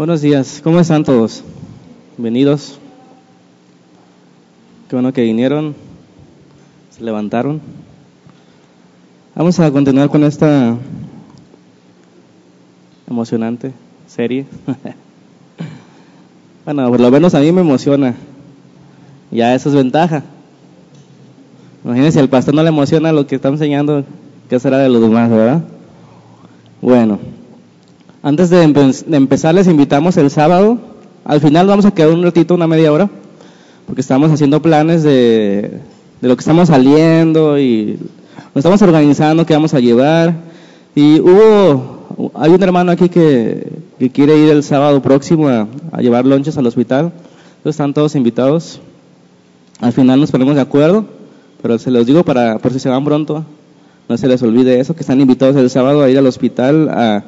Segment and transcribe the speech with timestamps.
[0.00, 1.44] Buenos días, ¿cómo están todos?
[2.16, 2.78] Bienvenidos.
[4.88, 5.74] Qué bueno que vinieron,
[6.88, 7.60] se levantaron.
[9.34, 10.74] Vamos a continuar con esta
[13.10, 13.74] emocionante
[14.06, 14.46] serie.
[16.64, 18.14] bueno, por lo menos a mí me emociona.
[19.30, 20.22] Ya eso es ventaja.
[21.84, 24.02] Imagínense, al pastor no le emociona lo que está enseñando,
[24.48, 25.62] ¿qué será de los demás, verdad?
[26.80, 27.18] Bueno,
[28.22, 30.78] antes de, empezar les invitamos el sábado.
[31.24, 33.08] Al final vamos a quedar un ratito, una media hora,
[33.86, 35.80] porque estamos haciendo planes de,
[36.20, 37.98] lo que estamos saliendo y
[38.54, 40.34] nos estamos organizando, qué vamos a llevar.
[40.94, 45.66] Y hubo, hay un hermano aquí que, quiere ir el sábado próximo a,
[46.00, 47.06] llevar lonches al hospital.
[47.06, 48.80] Entonces están todos invitados.
[49.80, 51.06] Al final nos ponemos de acuerdo,
[51.62, 53.46] pero se los digo para, por si se van pronto,
[54.10, 57.24] no se les olvide eso, que están invitados el sábado a ir al hospital a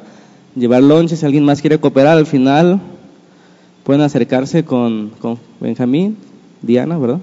[0.55, 2.79] llevar lonches, si alguien más quiere cooperar, al final
[3.83, 6.17] pueden acercarse con, con Benjamín,
[6.61, 7.19] Diana, ¿verdad?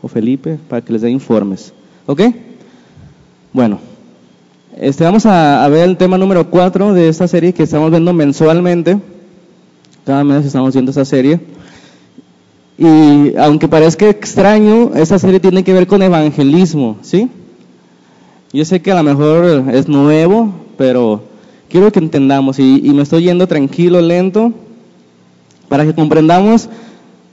[0.00, 1.72] O Felipe, para que les dé informes.
[2.06, 2.22] ¿Ok?
[3.52, 3.78] Bueno,
[4.76, 8.98] este, vamos a, ver el tema número 4 de esta serie que estamos viendo mensualmente.
[10.04, 11.40] Cada mes estamos viendo esta serie.
[12.78, 17.28] Y aunque parezca extraño, esta serie tiene que ver con evangelismo, ¿sí?
[18.52, 21.22] Yo sé que a lo mejor es nuevo, pero
[21.72, 24.52] quiero que entendamos, y, me estoy yendo tranquilo, lento,
[25.70, 26.68] para que comprendamos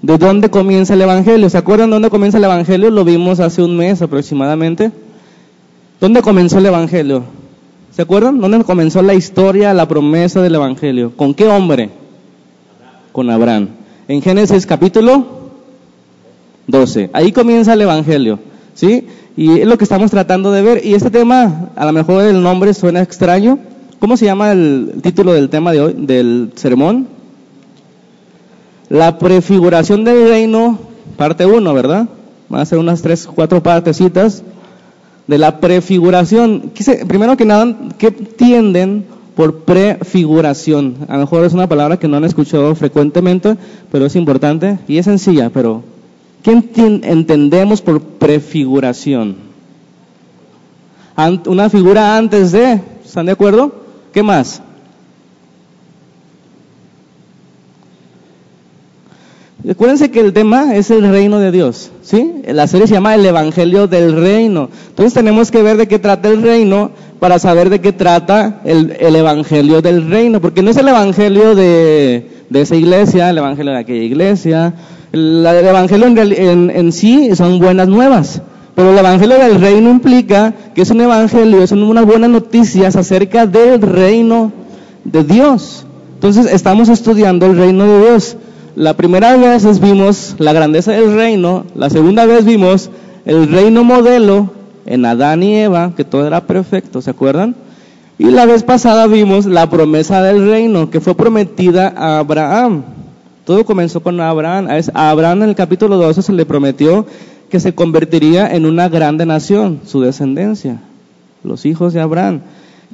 [0.01, 1.49] de dónde comienza el Evangelio.
[1.49, 2.89] ¿Se acuerdan dónde comienza el Evangelio?
[2.89, 4.93] Lo vimos hace un mes aproximadamente.
[5.99, 7.23] ¿Dónde comenzó el Evangelio?
[7.91, 8.39] ¿Se acuerdan?
[8.39, 11.11] ¿Dónde comenzó la historia, la promesa del Evangelio?
[11.17, 11.89] ¿Con qué hombre?
[13.11, 13.67] Con Abraham.
[14.07, 15.25] En Génesis capítulo
[16.67, 17.09] 12.
[17.11, 18.39] Ahí comienza el Evangelio.
[18.73, 19.05] ¿Sí?
[19.35, 20.85] Y es lo que estamos tratando de ver.
[20.85, 23.59] Y este tema, a lo mejor el nombre suena extraño,
[24.00, 27.08] ¿Cómo se llama el título del tema de hoy, del sermón?
[28.88, 30.80] La prefiguración del reino,
[31.17, 32.08] parte 1, ¿verdad?
[32.47, 34.41] Van a ser unas tres, cuatro partecitas
[35.28, 36.72] de la prefiguración.
[37.09, 39.03] Primero que nada, ¿qué tienden
[39.35, 40.96] por prefiguración?
[41.09, 43.57] A lo mejor es una palabra que no han escuchado frecuentemente,
[43.91, 45.84] pero es importante y es sencilla, pero
[46.41, 46.52] ¿qué
[47.03, 49.35] entendemos por prefiguración?
[51.47, 53.78] Una figura antes de, ¿están de acuerdo?
[54.14, 54.62] ¿Qué más?
[59.64, 62.42] Recuérdense que el tema es el reino de Dios, ¿sí?
[62.47, 64.70] La serie se llama El Evangelio del Reino.
[64.88, 68.96] Entonces tenemos que ver de qué trata el reino para saber de qué trata el,
[69.16, 74.03] Evangelio del Reino, porque no es el Evangelio de, esa iglesia, el Evangelio de aquella
[74.03, 74.74] iglesia.
[75.12, 78.41] El, Evangelio en, en sí son buenas nuevas.
[78.79, 83.45] Pero el Evangelio del Reino implica que es un Evangelio, son unas buenas noticias acerca
[83.45, 84.53] del reino
[85.03, 85.85] de Dios.
[86.13, 88.38] Entonces estamos estudiando el reino de Dios.
[88.78, 92.90] La primera vez vimos la grandeza del reino, la segunda vez vimos
[93.25, 94.50] el reino modelo
[94.85, 97.56] en Adán y Eva, que todo era perfecto, ¿se acuerdan?
[98.17, 102.84] Y la vez pasada vimos la promesa del reino, que fue prometida a Abraham.
[103.44, 104.69] Todo comenzó con Abraham.
[104.94, 107.06] A Abraham en el capítulo 12 se le prometió
[107.49, 110.81] que se convertiría en una grande nación, su descendencia,
[111.43, 112.41] los hijos de Abraham,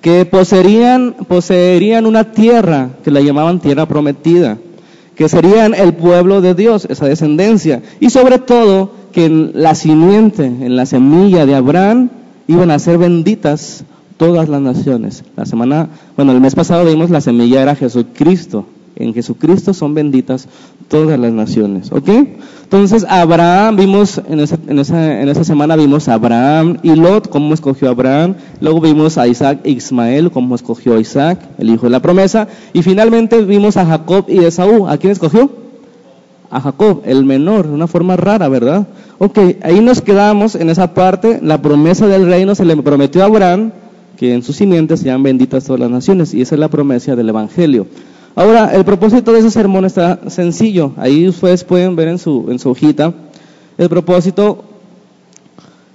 [0.02, 4.58] que poseerían, poseerían una tierra que la llamaban tierra prometida,
[5.16, 10.46] que serían el pueblo de Dios, esa descendencia, y sobre todo que en la simiente,
[10.46, 12.10] en la semilla de Abraham,
[12.48, 13.84] iban a ser benditas
[14.18, 15.24] todas las naciones.
[15.36, 20.48] La semana, bueno, el mes pasado vimos la semilla era Jesucristo, en Jesucristo son benditas
[20.88, 21.92] todas las naciones.
[21.92, 22.10] ¿Ok?
[22.64, 27.30] Entonces, Abraham, vimos en esa, en, esa, en esa semana vimos a Abraham y Lot,
[27.30, 28.36] cómo escogió Abraham.
[28.60, 32.48] Luego vimos a Isaac e Ismael, cómo escogió a Isaac, el hijo de la promesa.
[32.74, 34.88] Y finalmente vimos a Jacob y Esaú.
[34.88, 35.50] ¿A quién escogió?
[36.50, 38.88] A Jacob, el menor, de una forma rara, ¿verdad?
[39.18, 41.40] Ok, ahí nos quedamos en esa parte.
[41.42, 43.72] La promesa del reino se le prometió a Abraham
[44.18, 46.34] que en sus simientes sean benditas todas las naciones.
[46.34, 47.88] Y esa es la promesa del Evangelio.
[48.36, 50.92] Ahora, el propósito de ese sermón está sencillo.
[50.98, 53.14] Ahí ustedes pueden ver en su, en su hojita.
[53.78, 54.66] El propósito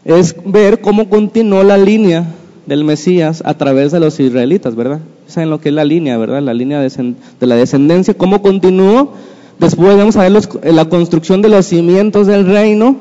[0.05, 2.25] es ver cómo continuó la línea
[2.67, 5.01] del Mesías a través de los israelitas, ¿verdad?
[5.27, 6.41] Saben lo que es la línea, ¿verdad?
[6.41, 9.13] La línea de, la descendencia, cómo continuó.
[9.59, 10.33] Después vamos a ver
[10.65, 12.97] la construcción de los cimientos del reino,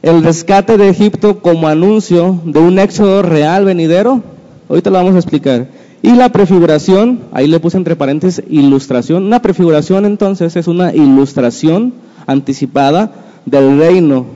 [0.00, 4.22] el rescate de Egipto como anuncio de un éxodo real venidero.
[4.70, 5.66] Ahorita lo vamos a explicar.
[6.02, 9.24] Y la prefiguración, ahí le puse entre paréntesis ilustración.
[9.24, 11.94] Una prefiguración entonces es una ilustración
[12.26, 13.12] anticipada
[13.46, 14.26] del reino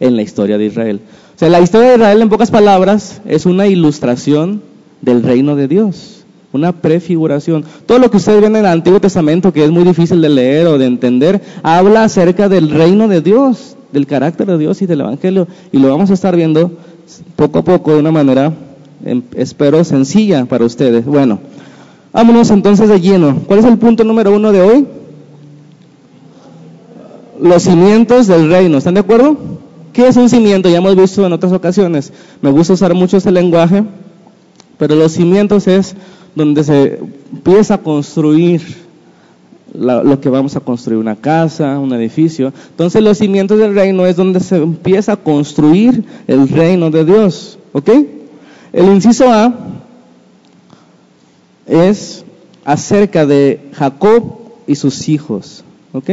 [0.00, 1.00] en la historia de Israel.
[1.36, 4.62] O sea, la historia de Israel en pocas palabras es una ilustración
[5.02, 6.10] del reino de Dios.
[6.52, 7.64] una prefiguración.
[7.84, 10.68] Todo lo que ustedes ven en el Antiguo Testamento, que es muy difícil de leer
[10.68, 15.00] o de entender, habla acerca del reino de Dios, del carácter de Dios y del
[15.00, 15.48] Evangelio.
[15.72, 16.70] Y lo vamos a estar viendo
[17.34, 18.52] poco a poco de una manera,
[19.36, 21.04] espero, sencilla para ustedes.
[21.04, 21.40] Bueno,
[22.12, 23.40] vámonos entonces de lleno.
[23.46, 24.86] ¿Cuál es el punto número uno de hoy?
[27.40, 28.78] Los cimientos del reino.
[28.78, 29.36] ¿Están de acuerdo?
[29.92, 30.68] ¿Qué es un cimiento?
[30.68, 32.12] Ya hemos visto en otras ocasiones.
[32.42, 33.84] Me gusta usar mucho ese lenguaje,
[34.78, 35.94] pero los cimientos es
[36.34, 36.98] donde se
[37.32, 38.84] empieza a construir
[39.74, 42.52] lo que vamos a construir, una casa, un edificio.
[42.70, 47.58] Entonces los cimientos del reino es donde se empieza a construir el reino de Dios.
[47.72, 47.90] ¿Ok?
[48.74, 49.54] El inciso A
[51.64, 52.24] es
[52.64, 55.62] acerca de Jacob y sus hijos.
[55.92, 56.10] ¿Ok?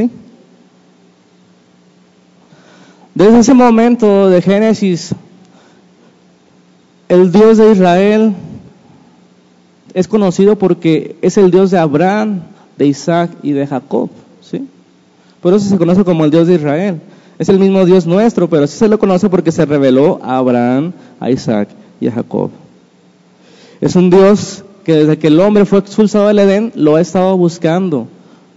[3.15, 5.15] Desde ese momento de Génesis,
[7.09, 8.33] el Dios de Israel
[9.95, 12.41] es conocido porque es el Dios de Abraham,
[12.77, 14.11] de Isaac y de Jacob.
[14.39, 14.67] ¿sí?
[15.41, 17.01] Por eso se conoce como el Dios de Israel.
[17.39, 20.93] Es el mismo Dios nuestro, pero así se lo conoce porque se reveló a Abraham,
[21.19, 22.49] a Isaac y a Jacob.
[23.79, 27.37] Es un Dios que desde que el hombre fue expulsado del Edén lo ha estado
[27.37, 28.07] buscando.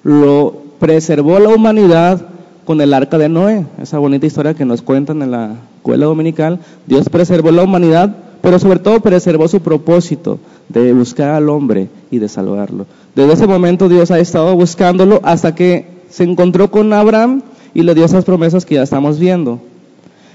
[0.02, 2.26] Lo preservó la humanidad
[2.64, 6.58] con el arca de Noé, esa bonita historia que nos cuentan en la escuela dominical.
[6.87, 10.38] Dios preservó la humanidad pero sobre todo preservó su propósito
[10.69, 12.85] de buscar al hombre y de salvarlo.
[13.14, 17.40] Desde ese momento Dios ha estado buscándolo hasta que se encontró con Abraham
[17.73, 19.61] y le dio esas promesas que ya estamos viendo.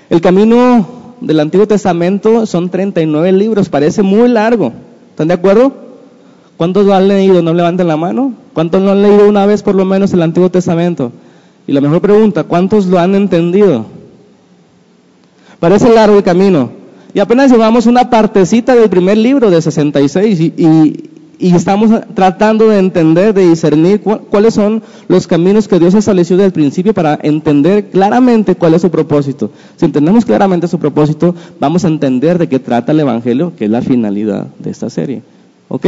[0.10, 0.88] El camino
[1.22, 4.74] del Antiguo Testamento son 39 libros, parece muy largo.
[5.12, 5.74] ¿Están de acuerdo?
[6.58, 7.42] ¿Cuántos lo han leído?
[7.42, 8.34] No levanten la mano.
[8.54, 11.12] ¿Cuántos lo han leído una vez por lo menos el Antiguo Testamento?
[11.68, 13.86] Y la mejor pregunta, ¿cuántos lo han entendido?
[15.60, 16.72] Parece largo el camino,
[17.14, 21.10] y apenas llevamos una partecita del primer libro de 66 y, y,
[21.40, 26.54] estamos tratando de entender, de discernir cuáles son los caminos que Dios estableció desde el
[26.54, 29.50] principio para entender claramente cuál es su propósito.
[29.78, 33.72] Si entendemos claramente su propósito, vamos a entender de qué trata el Evangelio, que es
[33.72, 35.22] la finalidad de esta serie.
[35.70, 35.88] ¿Ok?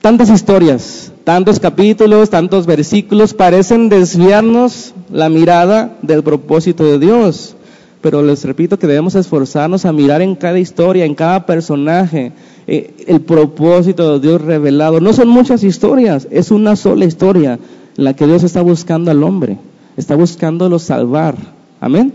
[0.00, 7.56] Tantas historias, tantos capítulos, tantos versículos parecen desviarnos la mirada del propósito de Dios
[8.00, 12.32] pero les repito que debemos esforzarnos a mirar en cada historia, en cada personaje,
[12.66, 15.00] eh, el propósito de Dios revelado.
[15.00, 17.58] No son muchas historias, es una sola historia
[17.96, 19.58] en la que Dios está buscando al hombre,
[19.96, 21.36] está buscándolo salvar.
[21.80, 22.12] Amén.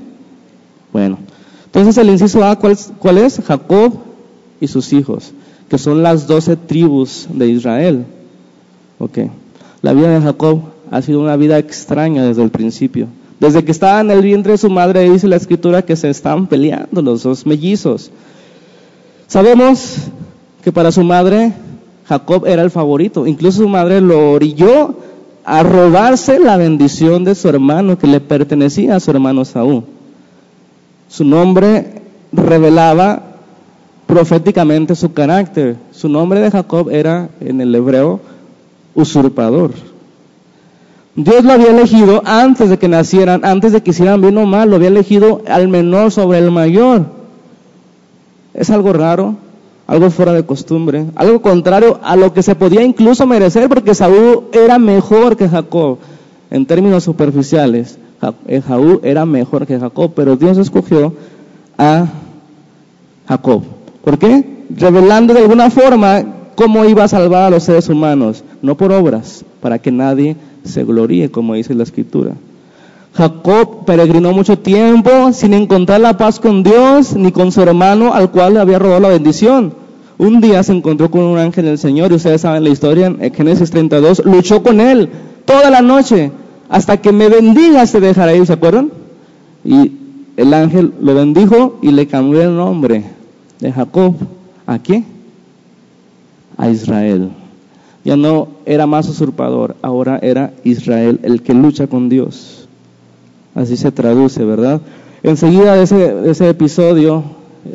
[0.93, 1.17] Bueno,
[1.65, 3.41] entonces el inciso A, ¿cuál, cuál es?
[3.45, 3.93] Jacob
[4.61, 5.33] y sus hijos,
[5.69, 8.05] que son las doce tribus de Israel.
[8.99, 9.17] Ok,
[9.81, 13.07] la vida de Jacob ha sido una vida extraña desde el principio.
[13.39, 16.47] Desde que estaba en el vientre de su madre dice la escritura que se estaban
[16.47, 18.11] peleando los dos mellizos.
[19.27, 19.97] Sabemos
[20.63, 21.53] que para su madre
[22.07, 23.27] Jacob era el favorito.
[23.27, 24.95] Incluso su madre lo orilló
[25.45, 29.83] a robarse la bendición de su hermano que le pertenecía a su hermano Saúl.
[31.09, 32.01] Su nombre
[32.31, 33.21] revelaba
[34.07, 35.77] proféticamente su carácter.
[35.91, 38.19] Su nombre de Jacob era en el hebreo
[38.95, 39.71] usurpador.
[41.15, 44.69] Dios lo había elegido antes de que nacieran, antes de que hicieran bien o mal,
[44.69, 47.05] lo había elegido al menor sobre el mayor.
[48.53, 49.35] Es algo raro,
[49.85, 54.45] algo fuera de costumbre, algo contrario a lo que se podía incluso merecer, porque Saúl
[54.53, 55.99] era mejor que Jacob
[56.49, 57.97] en términos superficiales.
[58.67, 61.13] Saúl eh, era mejor que Jacob, pero Dios escogió
[61.77, 62.05] a
[63.27, 63.63] Jacob.
[64.03, 64.65] ¿Por qué?
[64.69, 66.23] Revelando de alguna forma
[66.55, 70.85] cómo iba a salvar a los seres humanos, no por obras, para que nadie se
[70.85, 72.31] gloríe, como dice la escritura.
[73.13, 78.31] Jacob peregrinó mucho tiempo sin encontrar la paz con Dios ni con su hermano al
[78.31, 79.73] cual le había robado la bendición.
[80.17, 83.33] Un día se encontró con un ángel del Señor y ustedes saben la historia en
[83.33, 85.09] Génesis 32, luchó con él
[85.43, 86.31] toda la noche
[86.69, 88.91] hasta que me bendiga se dejará ir, ¿se acuerdan?
[89.65, 89.91] Y
[90.37, 93.03] el ángel lo bendijo y le cambió el nombre
[93.59, 94.15] de Jacob.
[94.65, 95.03] ¿A qué?
[96.55, 97.29] A Israel
[98.03, 102.67] ya no era más usurpador, ahora era Israel el que lucha con Dios.
[103.55, 104.81] Así se traduce, ¿verdad?
[105.21, 107.23] Enseguida de ese, ese episodio,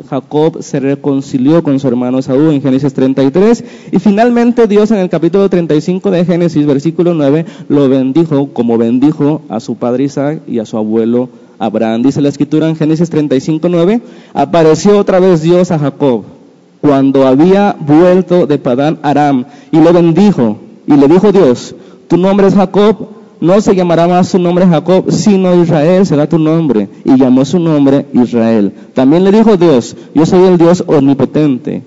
[0.07, 5.09] Jacob se reconcilió con su hermano Saúl en Génesis 33 y finalmente Dios en el
[5.09, 10.59] capítulo 35 de Génesis, versículo 9, lo bendijo como bendijo a su padre Isaac y
[10.59, 12.03] a su abuelo Abraham.
[12.03, 14.01] Dice la escritura en Génesis 35, 9,
[14.33, 16.38] apareció otra vez Dios a Jacob
[16.81, 20.57] cuando había vuelto de Padán Aram y lo bendijo.
[20.87, 21.75] Y le dijo Dios,
[22.07, 23.09] tu nombre es Jacob,
[23.41, 26.89] no se llamará más su nombre Jacob, sino Israel será tu nombre.
[27.05, 28.73] Y llamó su nombre Israel.
[28.93, 31.83] También le dijo Dios, yo soy el Dios omnipotente,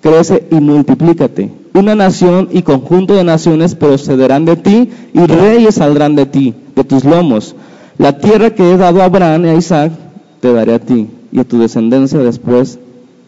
[0.00, 1.50] crece y multiplícate.
[1.74, 6.84] Una nación y conjunto de naciones procederán de ti y reyes saldrán de ti, de
[6.84, 7.54] tus lomos.
[7.98, 9.92] La tierra que he dado a Abraham y a Isaac
[10.40, 12.78] te daré a ti y a tu descendencia después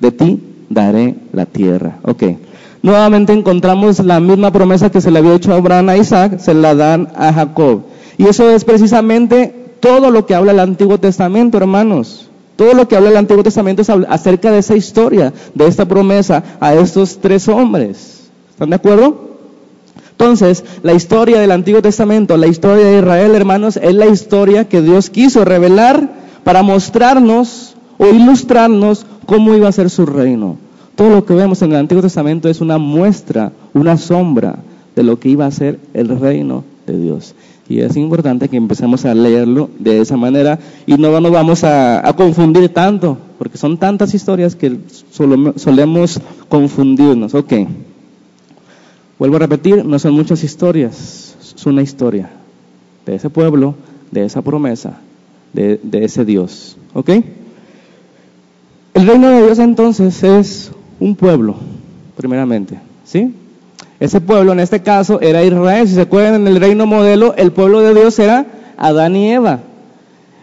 [0.01, 1.99] de ti daré la tierra.
[2.03, 2.25] Ok.
[2.83, 6.55] Nuevamente encontramos la misma promesa que se le había hecho a Abraham a Isaac, se
[6.55, 7.83] la dan a Jacob.
[8.17, 12.29] Y eso es precisamente todo lo que habla el Antiguo Testamento, hermanos.
[12.57, 16.43] Todo lo que habla el Antiguo Testamento es acerca de esa historia, de esta promesa
[16.61, 18.29] a estos tres hombres.
[18.51, 19.29] ¿Están de acuerdo?
[20.11, 24.83] Entonces, la historia del Antiguo Testamento, la historia de Israel, hermanos, es la historia que
[24.83, 26.11] Dios quiso revelar
[26.43, 30.57] para mostrarnos o ilustrarnos cómo iba a ser su reino.
[30.95, 34.61] Todo lo que vemos en el Antiguo Testamento es una muestra, una sombra
[34.97, 37.35] de lo que iba a ser el reino de Dios.
[37.69, 42.03] Y es importante que empecemos a leerlo de esa manera y no nos vamos a,
[42.17, 44.79] confundir tanto, porque son tantas historias que
[45.11, 47.35] solemos confundirnos.
[47.35, 47.53] Ok.
[49.19, 52.31] Vuelvo a repetir, no son muchas historias, es una historia
[53.05, 53.75] de ese pueblo,
[54.11, 54.99] de esa promesa,
[55.53, 56.77] de ese Dios.
[56.95, 57.11] ¿Ok?
[58.99, 61.55] El reino de Dios entonces es un pueblo,
[62.17, 63.33] primeramente, ¿sí?
[64.01, 65.87] Ese pueblo en este caso era Israel.
[65.87, 69.61] Si se acuerdan, en el reino modelo, el pueblo de Dios era Adán y Eva.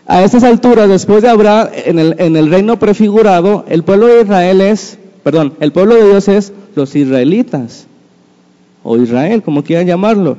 [0.08, 4.22] A estas alturas, después de Abraham, en el, en el reino prefigurado, el pueblo de
[4.22, 7.88] Israel es, perdón, el pueblo de Dios es los israelitas,
[8.84, 10.38] o Israel, como quieran llamarlo,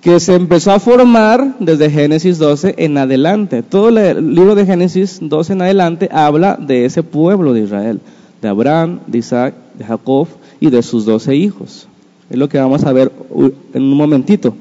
[0.00, 3.62] que se empezó a formar desde Génesis 12 en adelante.
[3.62, 8.00] Todo el libro de Génesis 12 en adelante habla de ese pueblo de Israel
[8.40, 10.28] de Abraham, de Isaac, de Jacob
[10.60, 11.88] y de sus doce hijos.
[12.30, 13.10] Es lo que vamos a ver
[13.74, 14.54] en un momentito.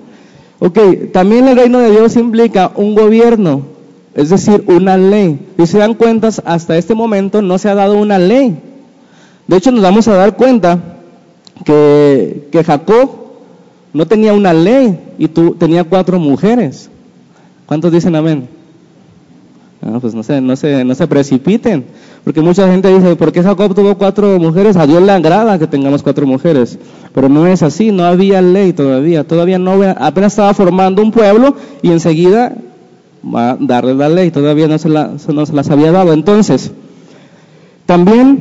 [0.60, 0.80] Ok,
[1.14, 3.62] también el reino de Dios implica un gobierno,
[4.16, 5.40] es decir, una ley.
[5.58, 8.58] Y se dan cuenta, hasta este momento no se ha dado una ley.
[9.48, 10.80] De hecho, nos vamos a dar cuenta
[11.64, 13.27] que, que Jacob
[13.98, 16.88] no tenía una ley y tú tenía cuatro mujeres.
[17.66, 18.48] ¿Cuántos dicen amén?
[19.82, 21.86] Ah, pues no se, no, se, no se precipiten.
[22.24, 24.78] Porque mucha gente dice, ¿por qué Jacob tuvo cuatro mujeres?
[24.78, 26.78] A Dios le agrada que tengamos cuatro mujeres.
[27.12, 29.24] Pero no es así, no había ley todavía.
[29.24, 32.56] Todavía no, apenas estaba formando un pueblo y enseguida
[33.26, 34.30] va a darle la ley.
[34.30, 36.14] Todavía no se, la, no se las había dado.
[36.14, 36.72] Entonces,
[37.88, 38.38] también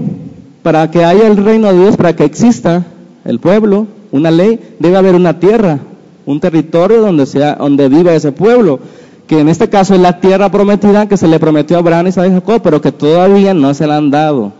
[0.63, 2.85] para que haya el reino de Dios, para que exista
[3.26, 5.80] el pueblo, una ley, debe haber una tierra,
[6.25, 8.80] un territorio donde, sea, donde vive ese pueblo
[9.26, 12.28] que en este caso es la tierra prometida que se le prometió a Abraham, Isaac
[12.28, 14.52] y Jacob, pero que todavía no se la han dado,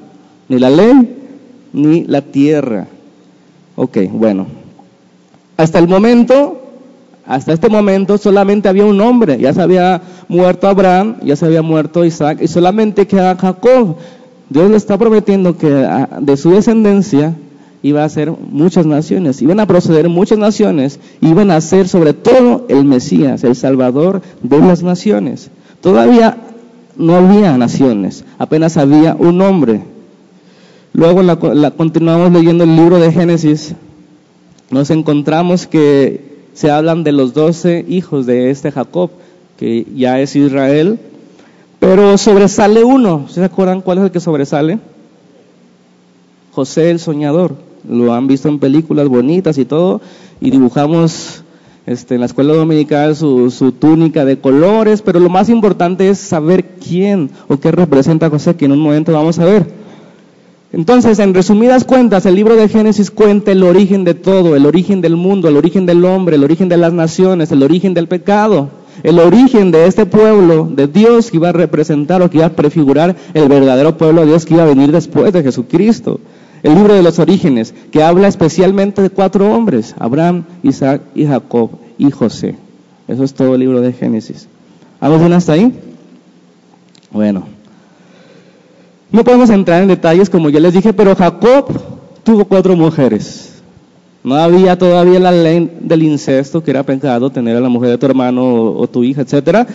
[0.49, 1.16] ni la ley
[1.73, 2.88] ni la tierra.
[3.76, 4.46] Ok, bueno.
[5.56, 6.61] Hasta el momento,
[7.26, 11.62] hasta este momento solamente había un hombre, ya se había muerto Abraham, ya se había
[11.62, 13.96] muerto Isaac, y solamente queda Jacob.
[14.49, 15.68] Dios le está prometiendo que
[16.20, 17.35] de su descendencia
[17.87, 22.66] iba a ser muchas naciones, iban a proceder muchas naciones, iban a ser sobre todo
[22.69, 25.50] el Mesías, el Salvador de las naciones.
[25.81, 26.37] Todavía
[26.97, 29.83] no había naciones, apenas había un hombre.
[30.95, 31.37] Luego la,
[31.71, 33.76] continuamos leyendo el libro de Génesis,
[34.71, 39.11] nos encontramos que se hablan de los doce hijos de este Jacob,
[39.57, 40.99] que ya es Israel,
[41.78, 43.28] pero sobresale uno.
[43.28, 44.81] ¿Se acuerdan cuál es el que sobresale?
[46.52, 47.55] José el soñador
[47.88, 50.00] lo han visto en películas bonitas y todo,
[50.40, 51.43] y dibujamos
[51.87, 56.64] este, en la escuela dominical su, túnica de colores, pero lo más importante es saber
[56.85, 59.66] quién o qué representa José, que en un momento vamos a ver.
[60.73, 65.00] Entonces, en resumidas cuentas, el libro de Génesis cuenta el origen de todo, el origen
[65.00, 68.69] del mundo, el origen del hombre, el origen de las naciones, el origen del pecado,
[69.05, 72.57] el origen de este pueblo de Dios que iba a representar o que iba a
[72.57, 76.19] prefigurar el verdadero pueblo de Dios que iba a venir después de Jesucristo
[76.66, 81.70] el libro de los orígenes, que habla especialmente de cuatro hombres, Abraham, Isaac y Jacob
[81.96, 82.56] y José.
[83.06, 84.49] Eso es todo el libro de Génesis.
[85.00, 85.73] ¿Vamos bien hasta ahí?
[87.12, 87.44] Bueno.
[89.12, 91.66] No podemos entrar en detalles como ya les dije, pero Jacob
[92.25, 93.62] tuvo cuatro mujeres.
[94.25, 97.99] No había todavía la ley del incesto, que era pecado tener a la mujer de
[97.99, 99.68] tu hermano o, tu hija, etcétera.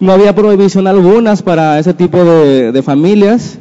[0.00, 3.58] No había prohibición algunas para ese tipo de familias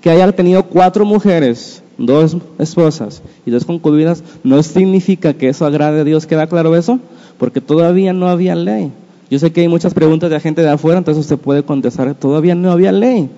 [0.00, 6.00] que haya tenido cuatro mujeres, dos esposas y dos concubinas, no significa que eso agrade
[6.00, 6.26] a Dios.
[6.26, 6.98] ¿Queda claro eso?
[7.38, 8.90] Porque todavía no había ley.
[9.30, 12.54] Yo sé que hay muchas preguntas de gente de afuera, entonces usted puede contestar, todavía
[12.54, 13.28] no había ley.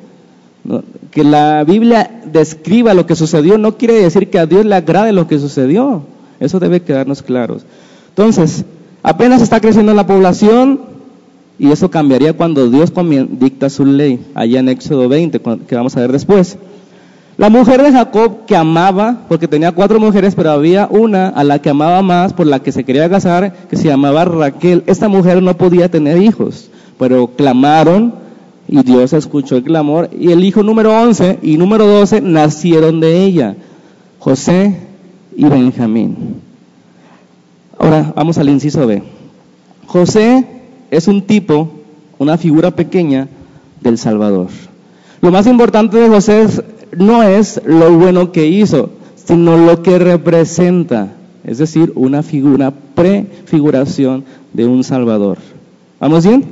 [1.10, 5.12] que la Biblia describa lo que sucedió no quiere decir que a Dios le agrade
[5.12, 6.04] lo que sucedió.
[6.40, 7.64] Eso debe quedarnos claros.
[8.08, 8.64] Entonces,
[9.02, 10.80] apenas está creciendo la población,
[11.62, 12.92] y eso cambiaría cuando Dios
[13.38, 16.58] dicta su ley, allá en Éxodo 20, que vamos a ver después.
[17.36, 21.60] La mujer de Jacob que amaba, porque tenía cuatro mujeres, pero había una a la
[21.60, 24.82] que amaba más, por la que se quería casar, que se llamaba Raquel.
[24.88, 28.12] Esta mujer no podía tener hijos, pero clamaron
[28.66, 30.10] y Dios escuchó el clamor.
[30.18, 33.54] Y el hijo número 11 y número 12 nacieron de ella,
[34.18, 34.80] José
[35.36, 36.40] y Benjamín.
[37.78, 39.04] Ahora vamos al inciso B.
[39.86, 40.51] José
[40.92, 41.70] es un tipo,
[42.18, 43.26] una figura pequeña
[43.80, 44.48] del Salvador.
[45.22, 46.46] Lo más importante de José
[46.96, 51.08] no es lo bueno que hizo, sino lo que representa,
[51.44, 55.38] es decir, una figura, prefiguración de un Salvador.
[55.98, 56.44] ¿Vamos bien?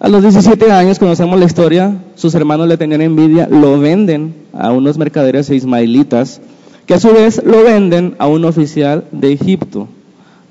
[0.00, 4.72] A los 17 años conocemos la historia, sus hermanos le tenían envidia, lo venden a
[4.72, 6.40] unos mercaderes ismaelitas,
[6.86, 9.88] que a su vez lo venden a un oficial de Egipto.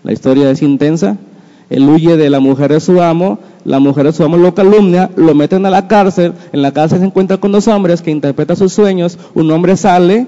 [0.04, 1.18] La historia es intensa,
[1.70, 5.10] él huye de la mujer de su amo, la mujer de su amo lo calumnia,
[5.16, 8.56] lo meten a la cárcel, en la cárcel se encuentra con dos hombres que interpretan
[8.56, 10.28] sus sueños, un hombre sale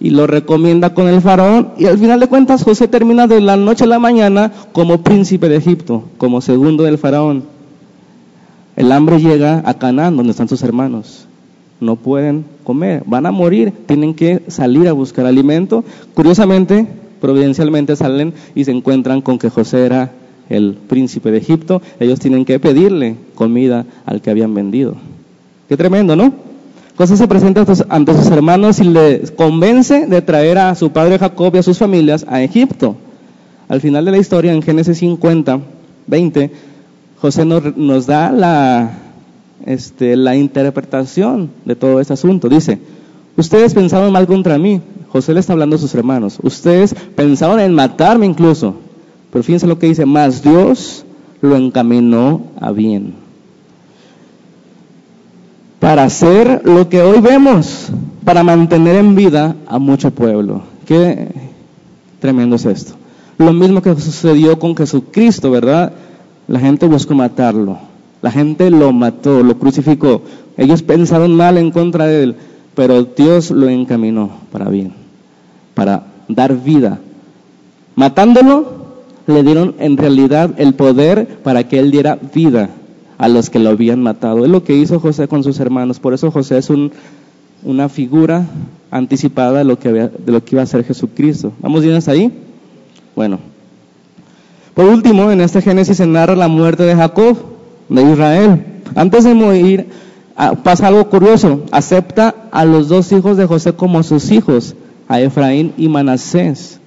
[0.00, 3.56] y lo recomienda con el faraón y al final de cuentas José termina de la
[3.56, 7.44] noche a la mañana como príncipe de Egipto, como segundo del faraón.
[8.76, 11.26] El hambre llega a Canaán, donde están sus hermanos.
[11.80, 15.84] No pueden comer, van a morir, tienen que salir a buscar alimento.
[16.14, 16.86] Curiosamente,
[17.20, 20.12] providencialmente salen y se encuentran con que José era
[20.50, 24.96] el príncipe de Egipto, ellos tienen que pedirle comida al que habían vendido.
[25.68, 26.32] Qué tremendo, ¿no?
[26.96, 31.54] José se presenta ante sus hermanos y le convence de traer a su padre Jacob
[31.54, 32.96] y a sus familias a Egipto.
[33.68, 35.60] Al final de la historia, en Génesis 50,
[36.08, 36.50] 20,
[37.20, 38.98] José nos, nos da la,
[39.64, 42.48] este, la interpretación de todo este asunto.
[42.48, 42.80] Dice,
[43.36, 44.82] ustedes pensaron mal contra mí.
[45.08, 46.38] José le está hablando a sus hermanos.
[46.42, 48.74] Ustedes pensaron en matarme incluso.
[49.32, 51.04] Pero fíjense lo que dice, más Dios
[51.40, 53.14] lo encaminó a bien.
[55.78, 57.88] Para hacer lo que hoy vemos,
[58.24, 60.62] para mantener en vida a mucho pueblo.
[60.84, 61.28] Qué
[62.18, 62.94] tremendo es esto.
[63.38, 65.92] Lo mismo que sucedió con Jesucristo, ¿verdad?
[66.46, 67.78] La gente buscó matarlo.
[68.20, 70.22] La gente lo mató, lo crucificó.
[70.58, 72.36] Ellos pensaron mal en contra de él,
[72.74, 74.92] pero Dios lo encaminó para bien,
[75.74, 76.98] para dar vida.
[77.94, 78.79] Matándolo,
[79.30, 82.70] le dieron en realidad el poder para que él diera vida
[83.18, 84.44] a los que lo habían matado.
[84.44, 86.00] Es lo que hizo José con sus hermanos.
[86.00, 86.90] Por eso José es un,
[87.62, 88.46] una figura
[88.90, 91.52] anticipada de lo, que iba a ser Jesucristo.
[91.60, 92.32] ¿Vamos bien hasta ahí?
[93.14, 93.38] Bueno.
[94.74, 97.36] Por último, en este Génesis se narra la muerte de Jacob,
[97.88, 98.64] de Israel.
[98.94, 99.88] Antes de morir,
[100.36, 101.64] ah, pasa algo curioso.
[101.70, 104.74] Acepta a los dos hijos de José como sus hijos,
[105.08, 106.80] a Efraín y Manasés.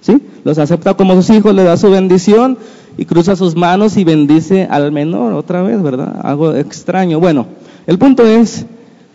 [0.00, 0.20] ¿sí?
[0.46, 2.56] Los acepta como sus hijos, le da su bendición
[2.96, 6.20] y cruza sus manos y bendice al menor otra vez, ¿verdad?
[6.22, 7.18] Algo extraño.
[7.18, 7.46] Bueno,
[7.88, 8.64] el punto es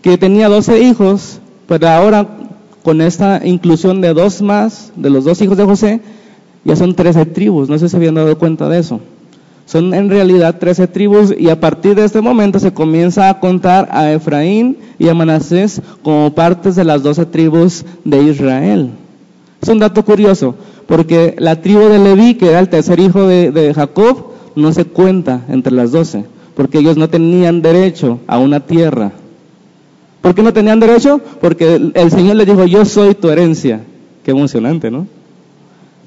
[0.02, 1.40] que tenía 12 hijos,
[1.70, 2.28] pero ahora
[2.84, 6.02] con esta inclusión de dos más, de los dos hijos de José,
[6.66, 7.70] ya son 13 tribus.
[7.70, 9.00] No sé si habían dado cuenta de eso.
[9.66, 13.88] Son en realidad 13 tribus y a partir de este momento se comienza a contar
[13.94, 18.92] a Efraín y a Manasés como partes de las 12 tribus de Israel.
[19.62, 20.56] Es un dato curioso
[20.88, 25.46] porque la tribu de Leví, que era el tercer hijo de, Jacob, no se cuenta
[25.48, 29.14] entre las doce, porque ellos no tenían derecho a una tierra.
[30.22, 31.22] ¿Por qué no tenían derecho?
[31.40, 33.80] Porque el, Señor les dijo, yo soy tu herencia.
[34.24, 35.08] Qué emocionante, ¿no?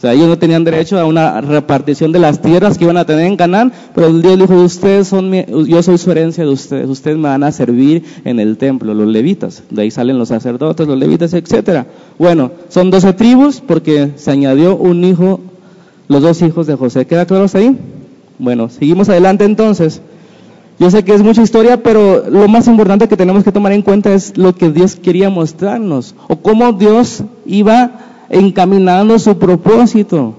[0.04, 3.26] Sea, ellos no tenían derecho a una repartición de las tierras que iban a tener
[3.26, 5.32] en Canaán, pero Dios dijo, ustedes son
[5.66, 9.08] yo soy su herencia de ustedes, ustedes me van a servir en el templo, los
[9.08, 11.86] levitas, de ahí salen los sacerdotes, los levitas, etcétera.
[12.18, 15.40] Bueno, son doce tribus porque se añadió un hijo,
[16.08, 17.06] los dos hijos de José.
[17.06, 17.76] ¿Queda claro hasta ahí?
[18.38, 20.02] Bueno, seguimos adelante entonces.
[20.78, 23.82] Yo sé que es mucha historia, pero lo más importante que tenemos que tomar en
[23.82, 27.92] cuenta es lo que Dios quería mostrarnos, o cómo Dios iba
[28.34, 30.34] encaminando su propósito.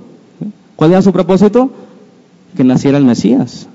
[0.76, 1.72] ¿Cuál era su propósito?
[2.56, 3.68] Que naciera el Mesías,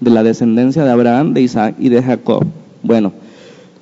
[0.00, 2.44] de la descendencia de Abraham, de Isaac y de Jacob.
[2.82, 3.12] Bueno,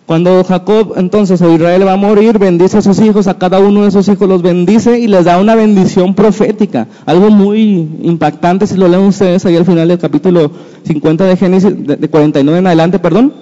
[0.05, 3.85] cuando Jacob entonces o Israel va a morir, bendice a sus hijos, a cada uno
[3.85, 6.87] de sus hijos los bendice y les da una bendición profética.
[7.07, 10.51] Algo muy impactante si lo leen ustedes ahí al final del capítulo
[10.85, 13.33] 50 de Génesis, de 49 en adelante, perdón.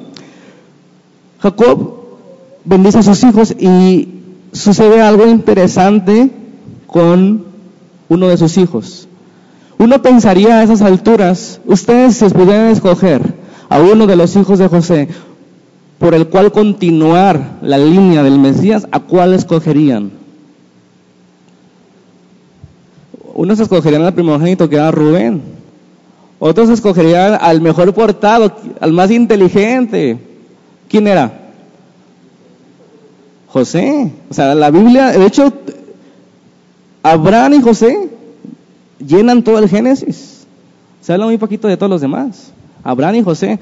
[1.40, 1.97] Jacob
[2.64, 4.09] bendice a sus hijos y
[4.53, 6.31] sucede algo interesante
[6.94, 7.44] con
[8.09, 9.09] uno de sus hijos.
[9.78, 13.35] Uno pensaría a esas alturas, ustedes se pudieran escoger
[13.68, 15.09] a uno de los hijos de José
[15.98, 20.12] por el cual continuar la línea del Mesías, ¿a cuál escogerían?
[23.35, 25.42] Unos escogerían al primogénito que era Rubén,
[26.38, 30.16] otros escogerían al mejor portado, al más inteligente.
[30.88, 31.40] ¿Quién era?
[33.48, 34.12] José.
[34.30, 35.52] O sea, la Biblia, de hecho,
[37.05, 38.09] Abraham y José
[38.99, 40.47] llenan todo el Génesis.
[41.03, 42.51] Se habla muy poquito de todos los demás.
[42.83, 43.59] Abraham y José.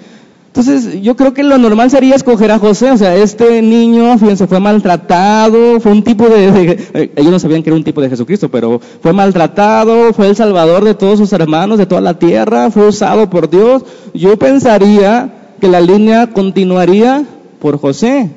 [0.47, 2.93] Entonces, yo creo que lo normal sería escoger a José.
[2.93, 7.65] O sea, este niño, fíjense, fue maltratado, fue un tipo de, eh, Ellos no sabían
[7.65, 11.33] que era un tipo de Jesucristo, pero fue maltratado, fue el salvador de todos sus
[11.33, 13.83] hermanos, de toda la tierra, fue usado por Dios.
[14.15, 17.25] Yo pensaría que la línea continuaría
[17.59, 18.31] por José.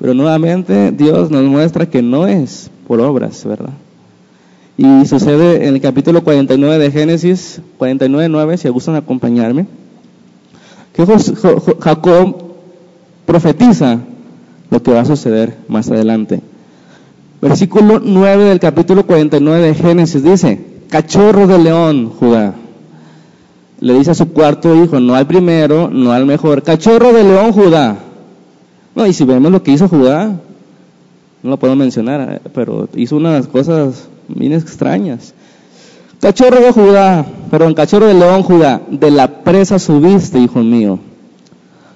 [0.00, 3.72] Pero nuevamente Dios nos muestra que no es por obras, ¿verdad?
[4.78, 9.66] Y sucede en el capítulo 49 de Génesis, 49.9, si gustan acompañarme
[10.96, 11.04] que
[11.80, 12.36] Jacob
[13.26, 13.98] profetiza
[14.70, 16.40] lo que va a suceder más adelante.
[17.42, 20.58] Versículo 9 del capítulo 49 de Génesis dice,
[20.88, 22.54] cachorro de león, Judá.
[23.78, 27.52] Le dice a su cuarto hijo, no al primero, no al mejor, cachorro de león,
[27.52, 27.98] Judá.
[28.94, 30.40] No, y si vemos lo que hizo Judá,
[31.42, 35.34] no lo puedo mencionar, pero hizo unas cosas bien extrañas.
[36.20, 40.98] Cachorro de Judá, perdón, cachorro de león Judá, de la presa subiste, hijo mío.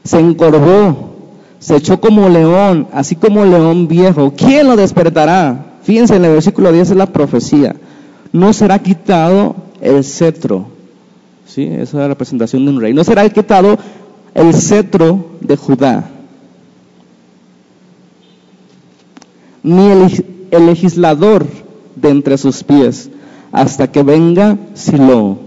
[0.05, 1.11] Se encorvó,
[1.59, 4.33] se echó como león, así como león viejo.
[4.37, 5.79] ¿Quién lo despertará?
[5.83, 7.75] Fíjense en el versículo 10 es la profecía.
[8.33, 10.67] No será quitado el cetro.
[11.47, 11.65] ¿Sí?
[11.65, 12.95] Esa es la representación de un rey.
[12.95, 13.79] No será quitado
[14.35, 16.09] el cetro de Judá.
[19.63, 19.91] Ni
[20.51, 21.47] el legislador
[22.01, 23.11] de entre sus pies
[23.53, 25.39] hasta que venga Silo.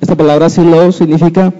[0.00, 1.52] Esta palabra Silo significa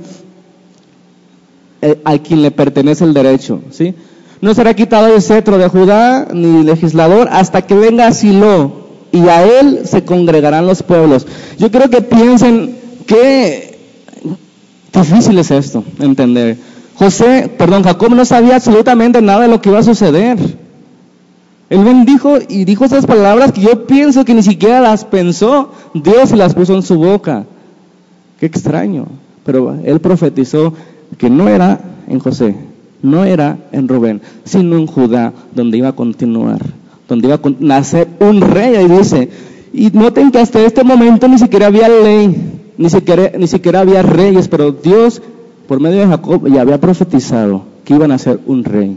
[1.82, 3.94] eh, a quien le pertenece el derecho, ¿sí?
[4.40, 9.60] No será quitado el cetro de Judá ni legislador hasta que venga Silo y a
[9.60, 11.26] él se congregarán los pueblos.
[11.58, 12.76] Yo creo que piensen
[13.06, 13.78] que
[14.92, 16.56] difícil es esto, entender.
[16.94, 20.38] José, perdón, Jacob no sabía absolutamente nada de lo que iba a suceder.
[21.68, 26.30] Él bendijo y dijo esas palabras que yo pienso que ni siquiera las pensó, Dios
[26.32, 27.44] las puso en su boca.
[28.38, 29.06] Qué extraño.
[29.44, 30.74] Pero él profetizó
[31.18, 32.54] que no era en José,
[33.02, 36.60] no era en Rubén, sino en Judá, donde iba a continuar,
[37.08, 38.76] donde iba a nacer un rey.
[38.76, 39.30] Ahí dice,
[39.72, 42.34] y noten que hasta este momento ni siquiera había ley,
[42.78, 45.22] ni siquiera, ni siquiera había reyes, pero Dios,
[45.66, 48.96] por medio de Jacob, ya había profetizado que iban a ser un rey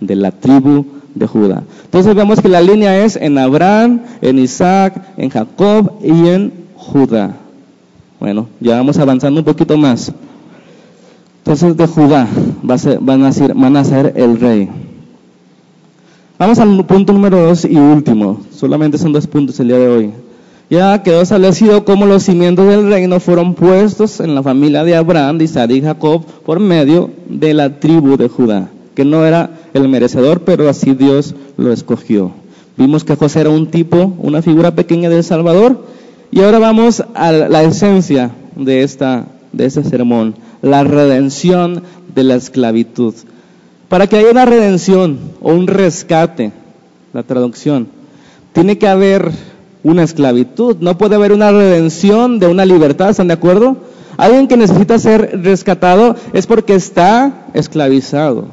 [0.00, 1.62] de la tribu de Judá.
[1.84, 7.36] Entonces vemos que la línea es en Abraham, en Isaac, en Jacob y en Judá.
[8.20, 10.12] Bueno, ya vamos avanzando un poquito más.
[11.38, 12.26] Entonces de Judá
[12.68, 14.68] va a van, a ser, van a ser el rey.
[16.38, 18.40] Vamos al punto número dos y último.
[18.50, 20.12] Solamente son dos puntos el día de hoy.
[20.70, 25.38] Ya quedó establecido cómo los cimientos del reino fueron puestos en la familia de Abraham,
[25.38, 29.88] de Isaac y Jacob por medio de la tribu de Judá que no era el
[29.88, 32.32] merecedor, pero así Dios lo escogió.
[32.76, 35.86] Vimos que José era un tipo, una figura pequeña del Salvador,
[36.30, 41.82] y ahora vamos a la esencia de, esta, de este sermón, la redención
[42.14, 43.14] de la esclavitud.
[43.88, 46.52] Para que haya una redención o un rescate,
[47.12, 47.86] la traducción,
[48.52, 49.30] tiene que haber
[49.84, 53.76] una esclavitud, no puede haber una redención de una libertad, ¿están de acuerdo?
[54.16, 58.46] Alguien que necesita ser rescatado es porque está esclavizado.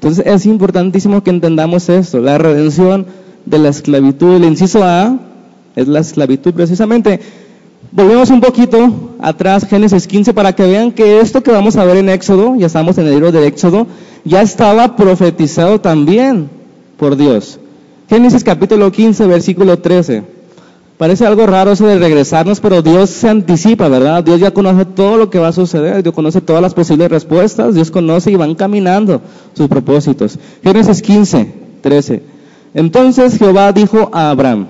[0.00, 3.04] Entonces es importantísimo que entendamos esto, la redención
[3.44, 4.36] de la esclavitud.
[4.36, 5.18] El inciso A
[5.76, 7.20] es la esclavitud precisamente.
[7.92, 11.98] Volvemos un poquito atrás, Génesis 15, para que vean que esto que vamos a ver
[11.98, 13.86] en Éxodo, ya estamos en el libro de Éxodo,
[14.24, 16.48] ya estaba profetizado también
[16.96, 17.60] por Dios.
[18.08, 20.39] Génesis capítulo 15, versículo 13.
[21.00, 24.22] Parece algo raro eso de regresarnos, pero Dios se anticipa, ¿verdad?
[24.22, 27.74] Dios ya conoce todo lo que va a suceder, Dios conoce todas las posibles respuestas,
[27.74, 29.22] Dios conoce y van caminando
[29.54, 30.38] sus propósitos.
[30.62, 32.22] Génesis 15, 13.
[32.74, 34.66] Entonces Jehová dijo a Abraham,